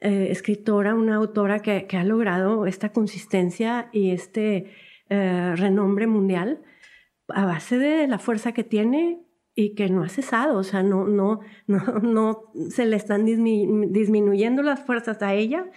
[0.00, 4.72] eh, escritora, una autora que, que, ha logrado esta consistencia y este
[5.08, 6.60] eh, renombre mundial
[7.28, 9.20] a base de la fuerza que tiene
[9.54, 14.62] y que no ha cesado, o sea, no, no, no, no se le están disminuyendo
[14.62, 15.70] las fuerzas a ella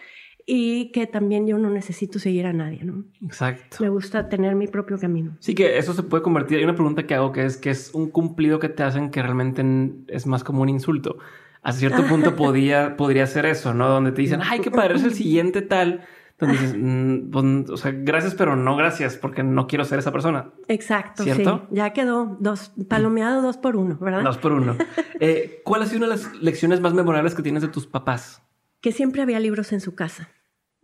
[0.53, 3.05] y que también yo no necesito seguir a nadie, ¿no?
[3.23, 3.77] Exacto.
[3.79, 5.37] Me gusta tener mi propio camino.
[5.39, 6.57] Sí, que eso se puede convertir.
[6.57, 9.21] Hay una pregunta que hago que es que es un cumplido que te hacen que
[9.21, 9.63] realmente
[10.09, 11.19] es más como un insulto.
[11.61, 13.87] A cierto punto podía, podría ser eso, ¿no?
[13.87, 16.01] Donde te dicen, ay, qué padre, es el siguiente tal.
[16.31, 20.11] Entonces dices, mm, pues, o sea, gracias, pero no gracias, porque no quiero ser esa
[20.11, 20.51] persona.
[20.67, 21.23] Exacto.
[21.23, 21.67] ¿Cierto?
[21.69, 21.75] Sí.
[21.77, 24.23] Ya quedó dos, palomeado dos por uno, ¿verdad?
[24.23, 24.75] Dos por uno.
[25.23, 28.41] Eh, ¿Cuál ha sido una de las lecciones más memorables que tienes de tus papás?
[28.81, 30.31] Que siempre había libros en su casa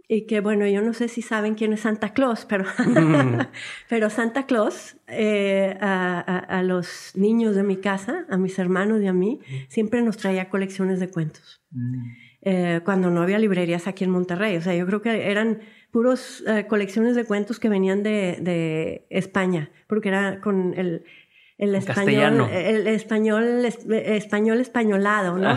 [0.09, 2.63] y que bueno, yo no sé si saben quién es Santa Claus, pero,
[3.89, 9.13] pero Santa Claus eh, a, los niños de mi casa, a mis hermanos y a
[9.13, 11.61] mí, siempre nos traía colecciones de cuentos.
[11.71, 12.11] Mm.
[12.41, 15.59] Eh, cuando no había librerías aquí en Monterrey, o sea, yo creo que eran
[15.91, 21.03] puros eh, colecciones de cuentos que venían de, de, España, porque era con el,
[21.57, 25.55] el español, el español, español españolado, ¿no?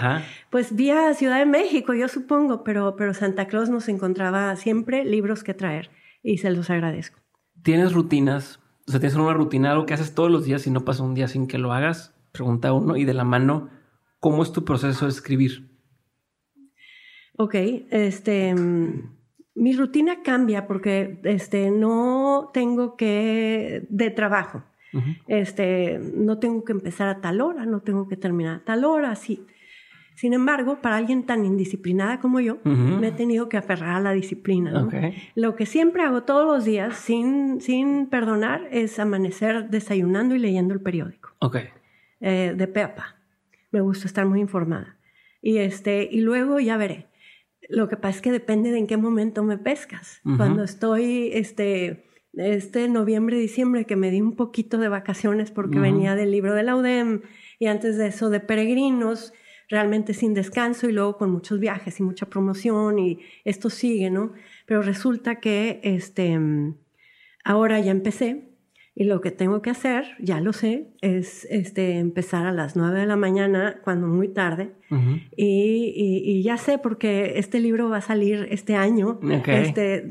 [0.48, 5.44] Pues vía Ciudad de México, yo supongo, pero, pero Santa Claus nos encontraba siempre libros
[5.44, 5.90] que traer
[6.22, 7.20] y se los agradezco.
[7.62, 8.60] ¿Tienes rutinas?
[8.88, 11.14] O sea, ¿tienes una rutina, algo que haces todos los días y no pasa un
[11.14, 12.14] día sin que lo hagas?
[12.32, 13.68] Pregunta uno y de la mano,
[14.20, 15.70] ¿cómo es tu proceso de escribir?
[17.36, 18.54] Ok, este,
[19.54, 24.64] mi rutina cambia porque este, no tengo que, de trabajo,
[25.28, 29.14] este, no tengo que empezar a tal hora, no tengo que terminar a tal hora,
[29.14, 29.44] sí.
[30.14, 34.12] Sin embargo, para alguien tan indisciplinada como yo, me he tenido que aferrar a la
[34.12, 34.86] disciplina.
[35.34, 40.74] Lo que siempre hago todos los días, sin, sin perdonar, es amanecer desayunando y leyendo
[40.74, 41.30] el periódico.
[41.38, 41.68] Okay.
[42.20, 43.16] Eh, de pepa.
[43.70, 44.98] Me gusta estar muy informada.
[45.40, 47.06] Y, este, y luego ya veré.
[47.70, 50.20] Lo que pasa es que depende de en qué momento me pescas.
[50.36, 52.04] Cuando estoy, este,
[52.34, 56.62] este noviembre, diciembre, que me di un poquito de vacaciones porque venía del libro de
[56.62, 57.22] la UDEM
[57.58, 59.32] y antes de eso de peregrinos,
[59.68, 64.32] realmente sin descanso y luego con muchos viajes y mucha promoción y esto sigue, ¿no?
[64.66, 66.38] Pero resulta que este,
[67.44, 68.49] ahora ya empecé
[68.94, 73.00] y lo que tengo que hacer, ya lo sé, es este, empezar a las nueve
[73.00, 74.72] de la mañana, cuando muy tarde.
[75.36, 79.20] y, ya sé porque este libro va a salir este año.
[79.46, 80.04] Este,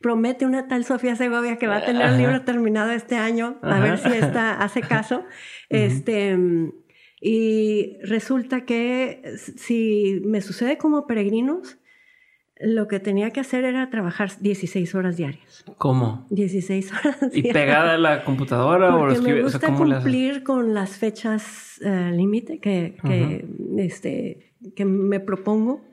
[0.00, 3.58] promete una tal Sofía Segovia que va a tener el libro terminado este año.
[3.62, 5.24] A ver si esta hace caso.
[5.70, 6.34] Este,
[7.20, 11.78] y resulta que si me sucede como peregrinos,
[12.60, 15.64] lo que tenía que hacer era trabajar 16 horas diarias.
[15.76, 16.26] ¿Cómo?
[16.30, 17.44] 16 horas diarias.
[17.44, 19.36] ¿Y pegada a la computadora o lo escribe?
[19.36, 23.46] Me gusta cumplir con las fechas eh, límite que, que,
[23.78, 25.86] este, que me propongo.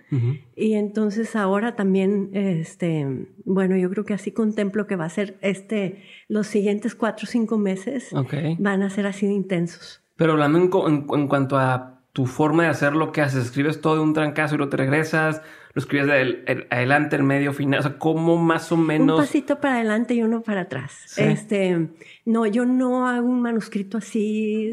[0.55, 5.37] Y entonces ahora también, este, bueno, yo creo que así contemplo que va a ser
[5.41, 8.11] este, los siguientes cuatro o cinco meses
[8.59, 10.03] van a ser así de intensos.
[10.15, 13.95] Pero hablando en, en, cuanto a tu forma de hacer lo que haces, escribes todo
[13.95, 15.41] de un trancazo y luego te regresas,
[15.75, 19.19] lo escribes de adelante, el medio, final, o sea, ¿cómo más o menos?
[19.19, 21.17] Un pasito para adelante y uno para atrás.
[21.17, 21.89] Este,
[22.23, 24.71] no, yo no hago un manuscrito así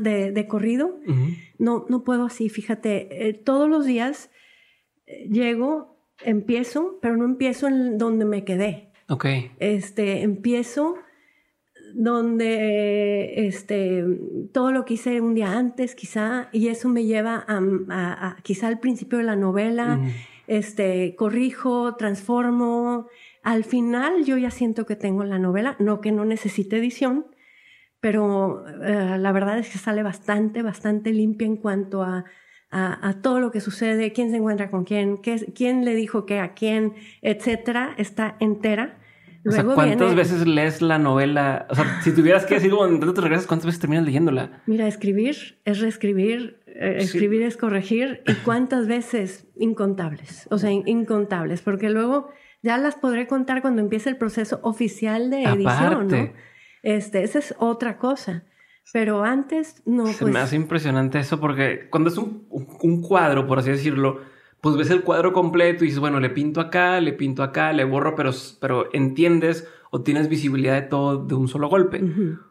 [0.00, 0.98] de, de corrido.
[1.58, 4.30] No, no puedo así, fíjate, eh, todos los días
[5.06, 8.90] eh, llego, empiezo, pero no empiezo en donde me quedé.
[9.08, 9.26] Ok.
[9.60, 10.96] Este, empiezo
[11.94, 14.04] donde este,
[14.52, 18.80] todo lo que hice un día antes, quizá, y eso me lleva a, quizá al
[18.80, 20.00] principio de la novela,
[20.46, 23.08] este, corrijo, transformo.
[23.42, 27.26] Al final yo ya siento que tengo la novela, no que no necesite edición,
[28.00, 32.24] pero eh, la verdad es que sale bastante, bastante limpia en cuanto a,
[32.72, 36.54] a, todo lo que sucede, quién se encuentra con quién, quién le dijo qué a
[36.54, 38.98] quién, etcétera, está entera.
[39.74, 41.66] ¿Cuántas veces lees la novela?
[41.70, 44.62] O sea, si tuvieras que decir cuando te regresas, ¿cuántas veces terminas leyéndola?
[44.66, 51.62] Mira, escribir es reescribir, eh, escribir es corregir, y cuántas veces incontables, o sea, incontables,
[51.62, 52.30] porque luego
[52.62, 56.32] ya las podré contar cuando empiece el proceso oficial de edición, ¿no?
[56.82, 58.44] Este, esa es otra cosa.
[58.92, 60.06] Pero antes no.
[60.06, 64.20] Se me pues hace impresionante eso porque cuando es un, un cuadro, por así decirlo,
[64.62, 67.82] pues ves el cuadro completo y dices, bueno, le pinto acá, le pinto acá, le
[67.82, 72.00] borro, pero, pero entiendes o tienes visibilidad de todo de un solo golpe.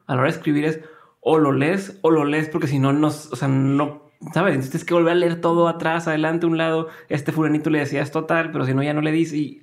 [0.08, 0.82] A la hora de escribir es
[1.22, 4.56] o lo lees o lo lees porque si no, no, o sea, no, ¿sabes?
[4.56, 6.90] Entonces tienes que volver a leer todo atrás, adelante, un lado.
[7.08, 9.62] Este fulanito le decía esto tal, pero si no, ya no le dice y...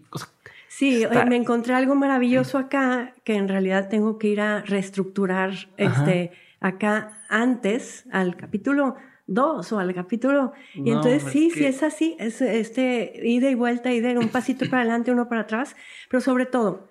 [0.68, 6.32] sí, me encontré algo maravilloso acá que en realidad tengo que ir a reestructurar este
[6.60, 8.96] acá antes al capítulo
[9.28, 10.52] dos o al capítulo.
[10.74, 14.68] Y entonces sí, sí es así, es este ida y vuelta, y de un pasito
[14.68, 15.76] para adelante, uno para atrás,
[16.10, 16.88] pero sobre todo,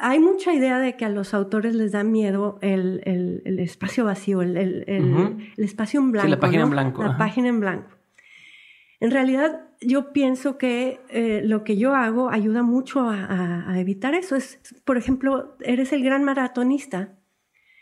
[0.00, 4.42] hay mucha idea de que a los autores les da miedo el, el, espacio vacío,
[4.42, 6.28] el, el, espacio en blanco.
[6.28, 7.02] la página en blanco.
[7.02, 7.90] La página en blanco.
[9.00, 14.14] En realidad, yo pienso que eh, lo que yo hago ayuda mucho a, a, evitar
[14.14, 14.34] eso.
[14.34, 17.16] Es, por ejemplo, eres el gran maratonista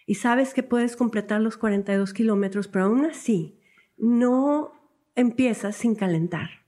[0.06, 3.55] y sabes que puedes completar los 42 kilómetros, pero aún así
[3.96, 4.72] no
[5.14, 6.64] empiezas sin calentar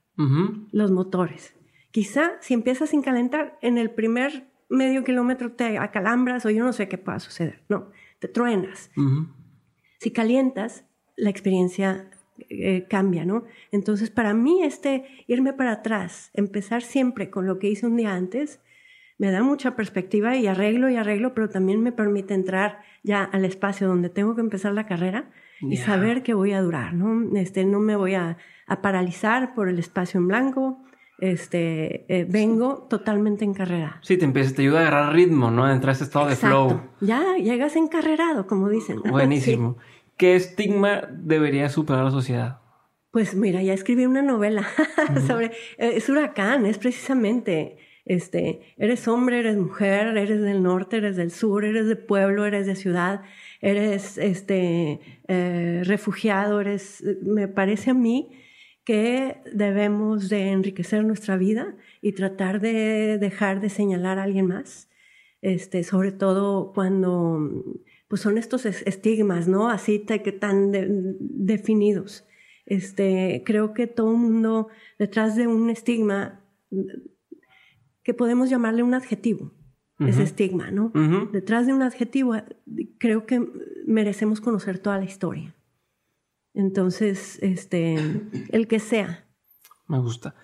[0.73, 1.55] los motores.
[1.93, 6.73] Quizá si empiezas sin calentar, en el primer medio kilómetro te acalambras o yo no
[6.73, 7.63] sé qué pueda suceder.
[7.69, 8.91] No, te truenas.
[10.01, 10.85] Si calientas,
[11.17, 12.11] la experiencia
[12.49, 13.45] eh, cambia, ¿no?
[13.71, 18.15] Entonces, para mí, este irme para atrás, empezar siempre con lo que hice un día
[18.15, 18.61] antes,
[19.19, 23.45] me da mucha perspectiva y arreglo y arreglo, pero también me permite entrar ya al
[23.45, 25.31] espacio donde tengo que empezar la carrera
[25.61, 27.37] y saber que voy a durar, ¿no?
[27.37, 28.37] Este, no me voy a,
[28.83, 30.83] paralizar por el espacio en blanco,
[31.19, 33.99] este, eh, vengo totalmente encarrerada.
[34.03, 35.71] Sí, te empieza, te ayuda a agarrar ritmo, ¿no?
[35.71, 36.83] Entrar a ese estado de flow.
[37.01, 39.01] Ya llegas encarrerado, como dicen.
[39.11, 39.79] Buenísimo.
[40.19, 42.61] ¿Qué estigma debería superar la sociedad?
[43.11, 44.67] Pues mira, ya escribí una novela
[45.27, 45.47] sobre,
[45.79, 47.79] eh, es huracán, es precisamente,
[48.09, 52.67] este, eres hombre, eres mujer, eres del norte, eres del sur, eres de pueblo, eres
[52.67, 53.23] de ciudad,
[53.61, 56.63] eres, este, eh, refugiado,
[57.23, 58.31] me parece a mí
[58.85, 64.89] que debemos de enriquecer nuestra vida y tratar de dejar de señalar a alguien más,
[65.43, 67.65] este, sobre todo cuando
[68.09, 69.69] pues son estos estigmas, ¿no?
[69.69, 70.73] Así que tan
[71.21, 72.27] definidos.
[72.65, 76.41] Este, creo que todo el mundo detrás de un estigma
[78.09, 79.53] que podemos llamarle un adjetivo,
[79.99, 80.93] ese estigma, ¿no?
[81.31, 82.37] Detrás de un adjetivo
[82.97, 83.47] creo que
[83.87, 85.55] merecemos conocer toda la historia.
[86.55, 87.97] Entonces, este,
[88.49, 89.27] el que sea.
[89.89, 90.35] Me gusta.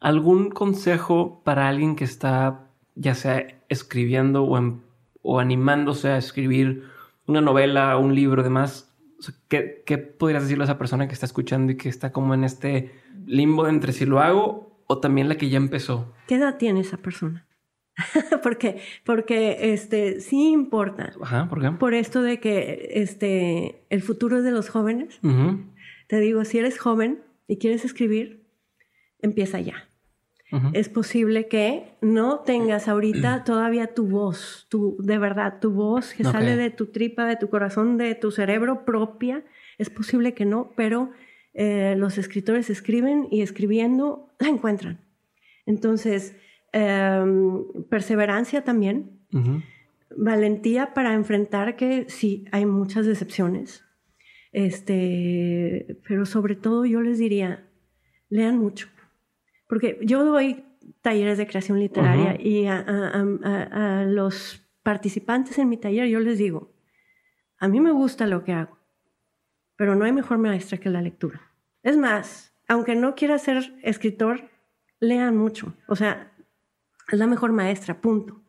[0.00, 4.82] ¿Algún consejo para alguien que está ya sea escribiendo o,
[5.22, 6.84] o animándose a escribir
[7.26, 8.94] una novela, un libro, demás?
[9.48, 12.44] ¿qué, ¿Qué podrías decirle a esa persona que está escuchando y que está como en
[12.44, 12.92] este
[13.24, 16.12] limbo entre si lo hago o también la que ya empezó?
[16.26, 17.46] ¿Qué edad tiene esa persona?
[18.42, 21.12] porque, porque este, sí importa.
[21.22, 21.70] Ajá, ¿por qué?
[21.70, 25.20] Por esto de que este, el futuro es de los jóvenes.
[26.08, 28.46] Te digo, si eres joven y quieres escribir,
[29.20, 29.84] empieza ya.
[30.72, 36.24] Es posible que no tengas ahorita todavía tu voz, tu, de verdad, tu voz que
[36.24, 39.44] sale de tu tripa, de tu corazón, de tu cerebro propia.
[39.76, 41.10] Es posible que no, pero
[41.58, 45.00] eh, los escritores escriben y escribiendo la encuentran.
[45.66, 46.34] Entonces,
[46.72, 49.18] Em, perseverancia también,
[50.14, 53.84] valentía para enfrentar que sí, hay muchas decepciones,
[54.52, 57.66] este, pero sobre todo yo les diría,
[58.28, 58.88] lean mucho,
[59.66, 60.64] porque yo doy
[61.00, 66.72] talleres de creación literaria y a, los participantes en mi taller yo les digo,
[67.58, 68.78] a mí me gusta lo que hago,
[69.76, 71.47] pero no hay mejor maestra que la lectura.
[71.88, 74.50] Es más, aunque no quiera ser escritor,
[75.00, 75.72] lean mucho.
[75.86, 76.34] O sea,
[77.10, 78.42] es la mejor maestra, punto.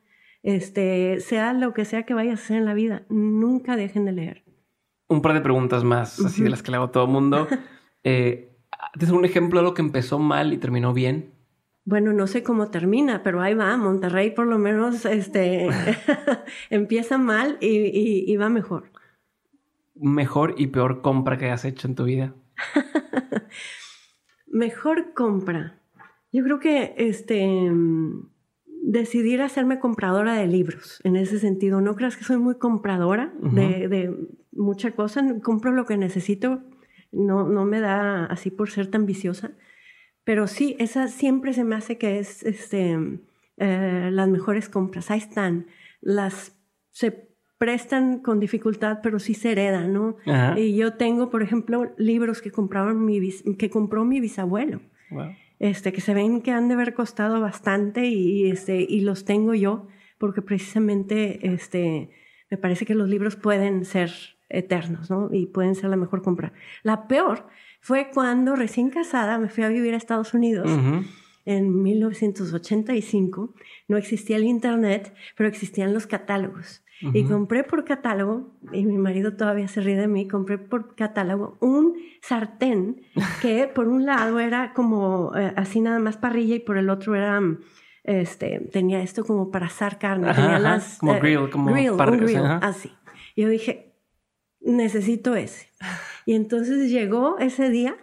[0.44, 4.12] Este, sea lo que sea que vayas a hacer en la vida, nunca dejen de
[4.12, 4.44] leer.
[5.08, 7.48] Un par de preguntas más, así de las que le hago a todo el mundo.
[8.04, 8.58] eh,
[8.98, 11.32] ¿Tienes un ejemplo de lo que empezó mal y terminó bien?
[11.86, 13.78] Bueno, no sé cómo termina, pero ahí va.
[13.78, 15.70] Monterrey por lo menos este,
[16.70, 18.92] empieza mal y, y, va mejor.
[19.96, 22.36] ¿Mejor y peor compra que has hecho en tu vida?
[24.48, 25.80] mejor compra.
[26.32, 27.72] Yo creo que este
[28.82, 31.82] decidir hacerme compradora de libros, en ese sentido.
[31.82, 34.16] No creas que soy muy compradora de, de,
[34.52, 36.62] mucha cosa, compro lo que necesito,
[37.12, 39.52] no, no me da así por ser tan viciosa,
[40.24, 42.98] pero sí, esa siempre se me hace que es este,
[43.58, 45.12] eh, las mejores compras.
[45.12, 45.68] Ahí están,
[46.02, 46.58] las
[46.92, 47.29] se
[47.60, 50.16] prestan con dificultad, pero sí se heredan, ¿no?
[50.58, 54.82] Y yo tengo, por ejemplo, libros que, compraron mi, que compró mi bisabuelo
[55.60, 59.54] este, que se ven que han de haber costado bastante y, este, y los tengo
[59.54, 59.88] yo
[60.18, 62.10] porque precisamente este,
[62.50, 64.12] me parece que los libros pueden ser
[64.50, 65.30] eternos, ¿no?
[65.32, 66.54] Y pueden ser la mejor compra.
[66.84, 67.48] La peor
[67.82, 70.70] fue cuando recién casada me fui a vivir a Estados Unidos.
[71.46, 73.54] En 1985
[73.88, 76.84] no existía el Internet, pero existían los catálogos.
[77.02, 81.58] Y compré por catálogo, y mi marido todavía se ríe de mí, compré por catálogo
[81.62, 83.04] un sartén
[83.42, 87.16] que por un lado era como eh, así nada más parrilla y por el otro
[87.16, 87.42] era,
[88.04, 90.34] este, tenía esto como para asar carne.
[90.34, 92.92] tenía las, como eh, grill, como grill, así.
[93.36, 93.94] Y yo dije,
[94.62, 95.70] necesito ese.
[96.26, 97.96] Y entonces llegó ese día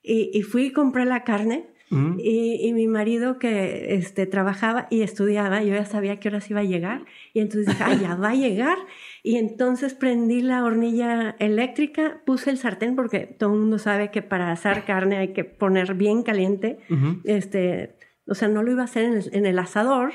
[0.00, 1.73] y, y fui y compré la carne
[2.18, 6.64] y, mi marido que este, trabajaba y estudiaba, yo ya sabía que horas iba a
[6.64, 7.04] llegar.
[7.32, 8.78] Y entonces dije, ah, ya va a llegar.
[9.22, 14.22] Y entonces prendí la hornilla eléctrica, puse el sartén, porque todo el mundo sabe que
[14.22, 16.78] para asar carne hay que poner bien caliente.
[17.24, 20.12] este, o sea, no lo iba a hacer en el, asador,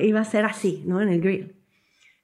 [0.00, 1.00] iba a ser así, ¿no?
[1.00, 1.55] En el grill.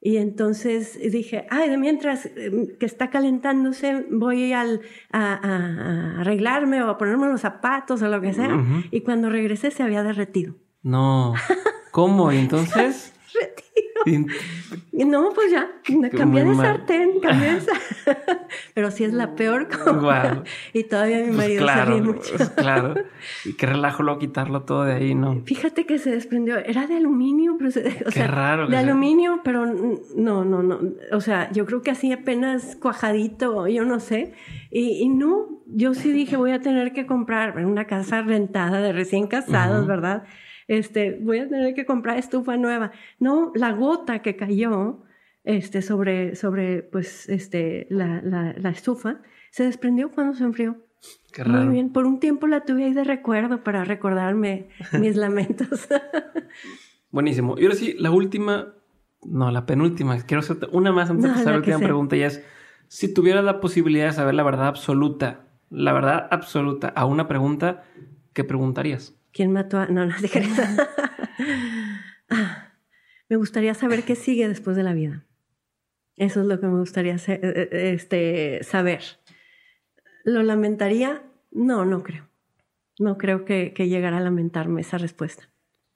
[0.05, 4.81] Y entonces dije, ay, de mientras em, que está calentándose, voy al,
[5.13, 8.61] a, arreglarme o a ponerme los zapatos o lo que sea.
[8.91, 10.57] Y cuando regresé se había derretido.
[10.83, 11.35] No.
[11.93, 12.33] ¿Cómo?
[12.33, 13.15] ¿Y entonces?
[14.93, 15.71] No, pues ya,
[16.11, 18.39] cambié de sartén, cambié de sartén.
[18.75, 19.69] Pero sí es la peor.
[20.73, 22.35] Y todavía mi pues marido se ríe mucho.
[22.37, 22.95] Pues claro.
[23.45, 25.43] Y qué relajo luego quitarlo todo de ahí, ¿no?
[25.45, 26.59] Fíjate que se desprendió.
[26.59, 28.69] Era de aluminio, pero o qué raro.
[28.69, 30.81] De aluminio, pero no, no, no.
[31.13, 34.35] O sea, yo creo que así apenas cuajadito, yo no sé.
[34.71, 38.93] Y, y no, yo sí dije, voy a tener que comprar una casa rentada de
[38.93, 40.25] recién casados, ¿verdad?
[40.73, 42.93] Este, voy a tener que comprar estufa nueva.
[43.19, 45.03] No, la gota que cayó
[45.45, 49.21] este, sobre, sobre pues, este, la, la, la estufa
[49.51, 50.79] se desprendió cuando se enfrió.
[51.31, 51.65] Qué raro.
[51.65, 54.69] Muy bien, por un tiempo la tuve ahí de recuerdo para recordarme
[54.99, 55.89] mis lamentos.
[57.11, 57.59] Buenísimo.
[57.59, 58.75] Y ahora sí, la última,
[59.27, 61.87] no, la penúltima, quiero hacerte una más antes No, de pasar la última sea.
[61.87, 62.43] pregunta, y es,
[62.89, 67.85] si tuvieras la posibilidad de saber la verdad absoluta, la verdad absoluta a una pregunta,
[68.33, 69.19] ¿qué preguntarías?
[69.33, 69.87] ¿Quién mató a.?
[69.87, 70.61] No, no te creas.
[73.29, 75.25] Me gustaría saber qué sigue después de la vida.
[76.17, 79.01] Eso es lo que me gustaría eh, eh, este, saber.
[80.25, 81.23] ¿Lo lamentaría?
[81.51, 82.29] No, no creo.
[82.99, 85.49] No creo que, que llegara a lamentarme esa respuesta.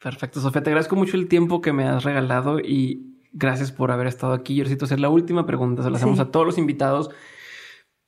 [0.03, 4.07] Perfecto, Sofía, te agradezco mucho el tiempo que me has regalado y gracias por haber
[4.07, 4.57] estado aquí.
[4.57, 6.23] Yo necesito hacer la última pregunta, se la hacemos Sí.
[6.23, 7.11] a todos los invitados.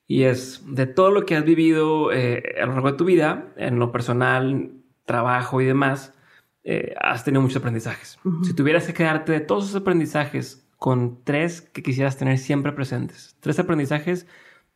[0.07, 3.53] Y es de todo lo que has vivido eh, a lo largo de tu vida,
[3.57, 4.73] en lo personal,
[5.09, 6.15] trabajo y demás,
[6.63, 8.21] eh, has tenido muchos aprendizajes.
[8.45, 13.37] Si tuvieras que quedarte de todos esos aprendizajes con tres que quisieras tener siempre presentes,
[13.41, 14.29] tres aprendizajes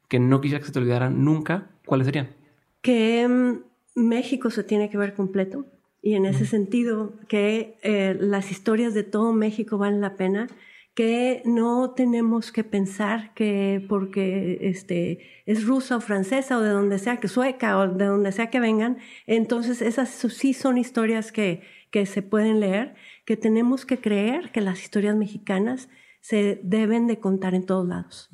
[0.09, 2.43] que no quisieras que se te olvidaran nunca, ¿cuáles serían?
[2.83, 3.62] que mm,
[3.95, 5.64] México se tiene que ver completo
[6.03, 10.49] y en ese sentido que eh, las historias de todo México valen la pena,
[10.95, 16.99] que no tenemos que pensar que porque este, es rusa o francesa o de donde
[16.99, 21.62] sea que sueca o de donde sea que vengan, entonces esas sí son historias que,
[21.90, 25.88] que se pueden leer, que tenemos que creer que las historias mexicanas
[26.20, 28.30] se deben de contar en todos lados.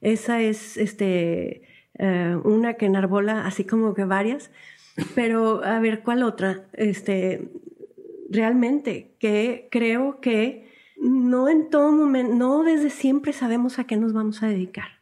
[0.00, 1.62] Esa es este,
[1.98, 4.50] eh, una que enarbola, así como que varias.
[5.14, 6.66] Pero, a ver, ¿cuál otra?
[6.72, 7.50] Este,
[8.30, 10.69] realmente, que creo que
[11.00, 15.00] no en todo momento, no desde siempre sabemos a qué nos vamos a dedicar.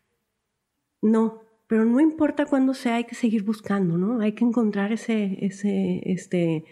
[1.02, 4.20] No, pero no importa cuándo sea, hay que seguir buscando, ¿no?
[4.20, 6.64] Hay que encontrar ese, ese, este,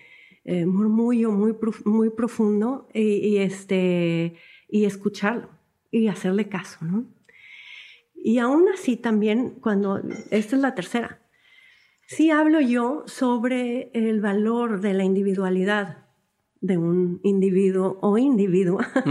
[0.44, 1.54] eh, murmullo muy,
[1.84, 4.36] muy profundo y, y, este,
[4.68, 5.50] y escucharlo
[5.90, 7.06] y hacerle caso, ¿no?
[8.14, 9.98] Y aún así también, cuando,
[10.30, 11.20] esta es la tercera,
[12.06, 16.05] sí hablo yo sobre el valor de la individualidad
[16.60, 18.78] de un individuo o individuo.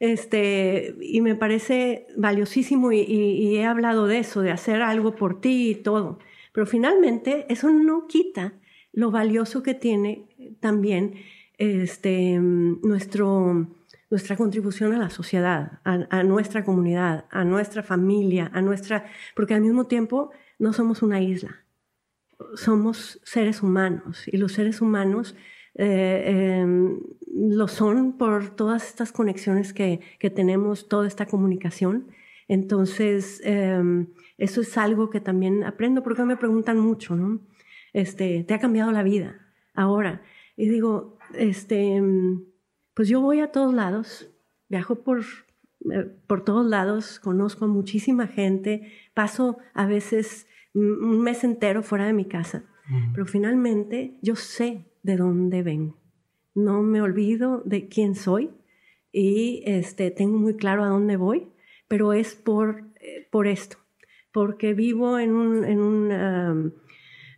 [0.00, 5.14] Este, y me parece valiosísimo y, y- y he hablado de eso, de hacer algo
[5.14, 6.18] por ti y todo.
[6.52, 8.54] Pero finalmente eso no quita
[8.92, 10.26] lo valioso que tiene
[10.60, 11.14] también
[11.58, 13.68] este, nuestro,
[14.10, 19.06] nuestra contribución a la sociedad, a, a nuestra comunidad, a nuestra familia, a nuestra...
[19.34, 21.64] Porque al mismo tiempo no somos una isla,
[22.56, 25.34] somos seres humanos y los seres humanos
[25.76, 26.66] eh, eh,
[27.34, 32.08] lo son por todas estas conexiones que, que tenemos, toda esta comunicación.
[32.48, 34.06] Entonces, eh,
[34.38, 37.40] eso es algo que también aprendo porque me preguntan mucho, ¿no?
[37.92, 39.40] Este, ¿te ha cambiado la vida
[39.74, 40.22] ahora?
[40.56, 42.02] Y digo, este,
[42.94, 44.30] pues yo voy a todos lados,
[44.68, 45.20] viajo por,
[45.90, 52.04] eh, por todos lados, conozco a muchísima gente, paso a veces un mes entero fuera
[52.06, 52.64] de mi casa,
[53.12, 55.96] pero finalmente yo sé de dónde vengo.
[56.54, 58.50] No me olvido de quién soy
[59.12, 61.46] y este, tengo muy claro a dónde voy,
[61.86, 63.76] pero es por, eh, por esto,
[64.32, 66.72] porque vivo en un, en un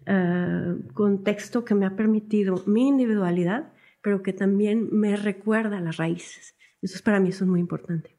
[0.08, 6.56] uh, contexto que me ha permitido mi individualidad, pero que también me recuerda las raíces.
[6.76, 8.15] Entonces para mí eso es muy importante.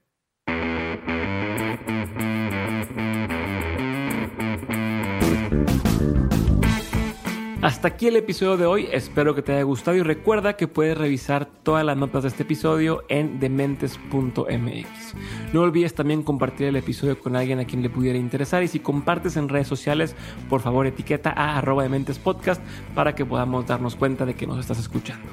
[7.67, 10.97] Hasta aquí el episodio de hoy, espero que te haya gustado y recuerda que puedes
[10.97, 15.13] revisar todas las notas de este episodio en dementes.mx.
[15.51, 18.79] No olvides también compartir el episodio con alguien a quien le pudiera interesar y si
[18.79, 20.15] compartes en redes sociales,
[20.49, 22.61] por favor etiqueta a arroba dementes podcast
[22.95, 25.27] para que podamos darnos cuenta de que nos estás escuchando.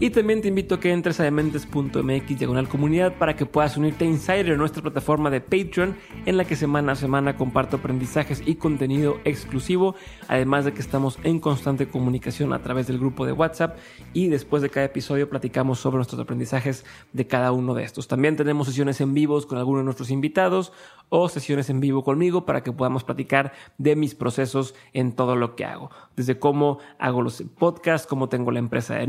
[0.00, 4.04] Y también te invito a que entres a dementes.mx diagonal comunidad para que puedas unirte
[4.04, 5.96] a Insider, nuestra plataforma de Patreon,
[6.26, 9.94] en la que semana a semana comparto aprendizajes y contenido exclusivo,
[10.28, 13.78] además de que estamos en constante comunicación a través del grupo de WhatsApp
[14.12, 18.08] y después de cada episodio platicamos sobre nuestros aprendizajes de cada uno de estos.
[18.08, 20.72] También tenemos sesiones en vivos con algunos de nuestros invitados
[21.08, 25.56] o sesiones en vivo conmigo para que podamos platicar de mis procesos en todo lo
[25.56, 25.90] que hago.
[26.16, 29.06] Desde cómo hago los podcasts, cómo tengo la empresa de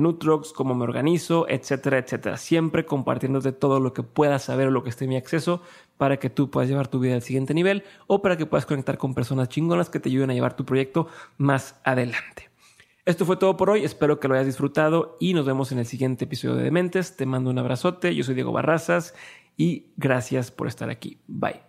[0.55, 2.37] Cómo me organizo, etcétera, etcétera.
[2.37, 5.61] Siempre compartiéndote todo lo que puedas saber o lo que esté en mi acceso
[5.97, 8.97] para que tú puedas llevar tu vida al siguiente nivel o para que puedas conectar
[8.97, 11.07] con personas chingonas que te ayuden a llevar tu proyecto
[11.37, 12.49] más adelante.
[13.05, 15.85] Esto fue todo por hoy, espero que lo hayas disfrutado y nos vemos en el
[15.85, 17.17] siguiente episodio de Dementes.
[17.17, 19.15] Te mando un abrazote, yo soy Diego Barrazas
[19.57, 21.17] y gracias por estar aquí.
[21.27, 21.68] Bye.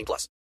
[0.01, 0.31] 18 plus.